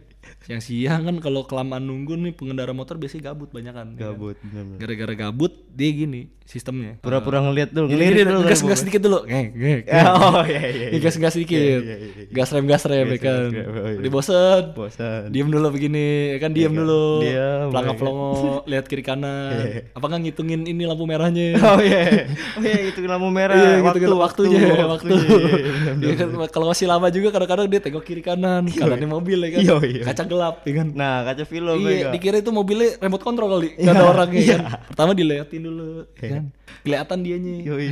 [0.50, 3.86] Siang-siang kan kalau kelamaan nunggu nih pengendara motor biasanya gabut banyak kan.
[3.88, 4.18] ya kan?
[4.18, 4.36] Gabut.
[4.76, 6.98] Gara-gara gabut dia gini sistemnya.
[6.98, 8.48] Pura-pura ngeliat dulu, Gini, ngelirik gini, dulu.
[8.50, 9.22] gas gas sedikit dulu.
[9.22, 9.82] Ngek, ngek.
[9.86, 10.86] Ya, oh iya iya.
[10.90, 11.54] Ini gas gas sedikit.
[11.54, 12.24] Iya, iya, iya.
[12.34, 13.46] Gas rem gas rem ya kan.
[13.54, 13.64] iya.
[14.02, 14.62] Udah bosen.
[14.74, 15.30] Bosan.
[15.30, 17.22] Diem dulu begini, ya kan diem dulu.
[17.22, 18.00] Diam, Pelangap kan.
[18.02, 18.30] pelongo,
[18.74, 19.54] lihat kiri kanan.
[19.94, 21.54] Apa nggak ngitungin ini lampu merahnya?
[21.70, 22.26] Oh iya.
[22.58, 23.54] Oh iya itu lampu merah.
[23.54, 24.58] Iya waktu, waktunya,
[24.90, 25.14] waktu.
[25.14, 25.54] Iya,
[26.02, 29.60] Iya kan kalau masih lama juga kadang-kadang dia tengok kiri kanan, kanannya mobil ya kan.
[29.62, 30.02] Iya, iya.
[30.02, 30.88] Kaca gelap ya kan.
[30.92, 32.10] Nah kaca film Iya, ya.
[32.10, 33.68] dikira itu mobilnya remote control kali.
[33.74, 34.56] Gak Iya, ada orangnya iya.
[34.56, 34.62] kan.
[34.86, 36.44] Pertama diliatin dulu, ya kan.
[36.84, 37.56] Kelihatan dianya.
[37.62, 37.88] Yoi.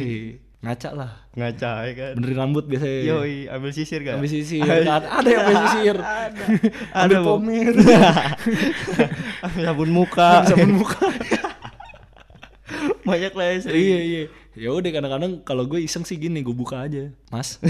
[0.58, 1.12] Ngaca lah.
[1.32, 2.12] Ngaca ya kan.
[2.18, 2.98] Benerin rambut biasanya.
[3.06, 4.18] Yoi, ambil sisir kan?
[4.18, 4.58] Ambil sisir.
[4.61, 4.82] Kan?
[4.90, 5.96] Ada yang ambil sisir.
[5.96, 6.42] Ada.
[6.90, 7.28] Ambil Ada, Bob.
[7.38, 7.72] pomir.
[9.46, 10.28] ambil sabun muka.
[10.42, 10.98] Ambil sabun muka.
[13.00, 13.56] Banyak lah ya.
[13.70, 14.22] iya iya.
[14.58, 17.62] Ya udah kadang-kadang kalau gue iseng sih gini, gue buka aja, Mas.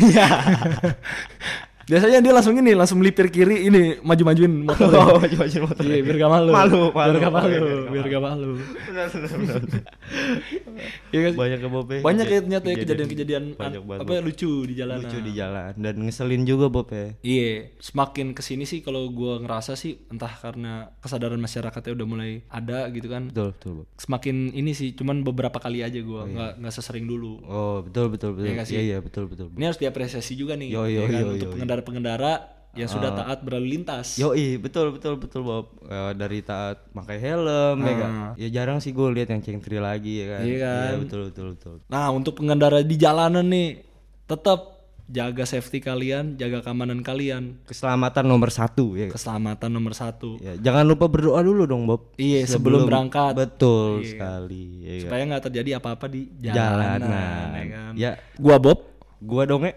[1.88, 1.96] Iya.
[1.96, 4.92] Biasanya dia langsung ini, langsung melipir kiri ini, maju-majuin motor.
[4.92, 5.83] Oh, maju-maju motor.
[5.88, 6.51] Iya, biar gak malu.
[6.53, 7.16] Malu, Biar malu.
[7.16, 8.51] gak malu, Iya, iya, biar gak malu.
[8.61, 9.62] Benar, benar, benar.
[11.09, 11.33] Iya kan?
[11.35, 12.01] Banyak ke Bob ya.
[12.05, 15.09] Banyak ya ternyata ya kejadian-kejadian apa ya, lucu di jalanan.
[15.09, 17.09] lucu di jalan dan ngeselin juga ya.
[17.24, 22.31] Iya, semakin ke sini sih kalau gua ngerasa sih entah karena kesadaran masyarakatnya udah mulai
[22.53, 23.33] ada gitu kan.
[23.33, 23.87] Betul, betul, Bob.
[23.98, 27.40] Semakin ini sih, cuman beberapa kali aja gua nggak nggak sesering dulu.
[27.48, 28.53] Oh, betul, betul, betul.
[28.53, 28.62] Iya?
[28.68, 29.51] Iya, iya, betul, betul.
[29.57, 31.12] Ini harus diapresiasi juga nih, Yo, ya yo, kan?
[31.18, 31.62] yo, untuk yo, yo.
[31.80, 32.34] Pengendara-pengendara
[32.70, 34.14] yang sudah taat berlalu lintas.
[34.16, 35.66] Yoi, betul betul betul Bob.
[35.82, 38.10] Eh, dari taat pakai helm ya kan.
[38.36, 40.40] Ya jarang sih gue lihat yang cengtri lagi ya kan.
[40.40, 40.46] Ah.
[40.46, 40.94] Iya kan?
[41.00, 41.74] betul betul betul.
[41.86, 43.82] Nah, untuk pengendara di jalanan nih,
[44.24, 49.08] tetap jaga safety kalian, jaga keamanan kalian, Keselamatan nomor satu ya.
[49.08, 49.16] kan?
[49.16, 50.36] keselamatan nomor satu.
[50.38, 52.12] Ya, jangan lupa berdoa dulu dong Bob.
[52.14, 53.32] Iya, sebelum berangkat.
[53.34, 54.10] Betul Iya.
[54.12, 54.64] sekali.
[54.78, 55.02] Ya, kan?
[55.02, 57.48] Supaya nggak terjadi apa-apa di jalanan, Jalanan.
[57.50, 57.92] ya kan?
[57.96, 58.78] Ya, Gua Bob,
[59.18, 59.74] gua dong ya.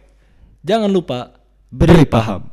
[0.62, 1.41] jangan lupa
[1.72, 2.52] Beri paham.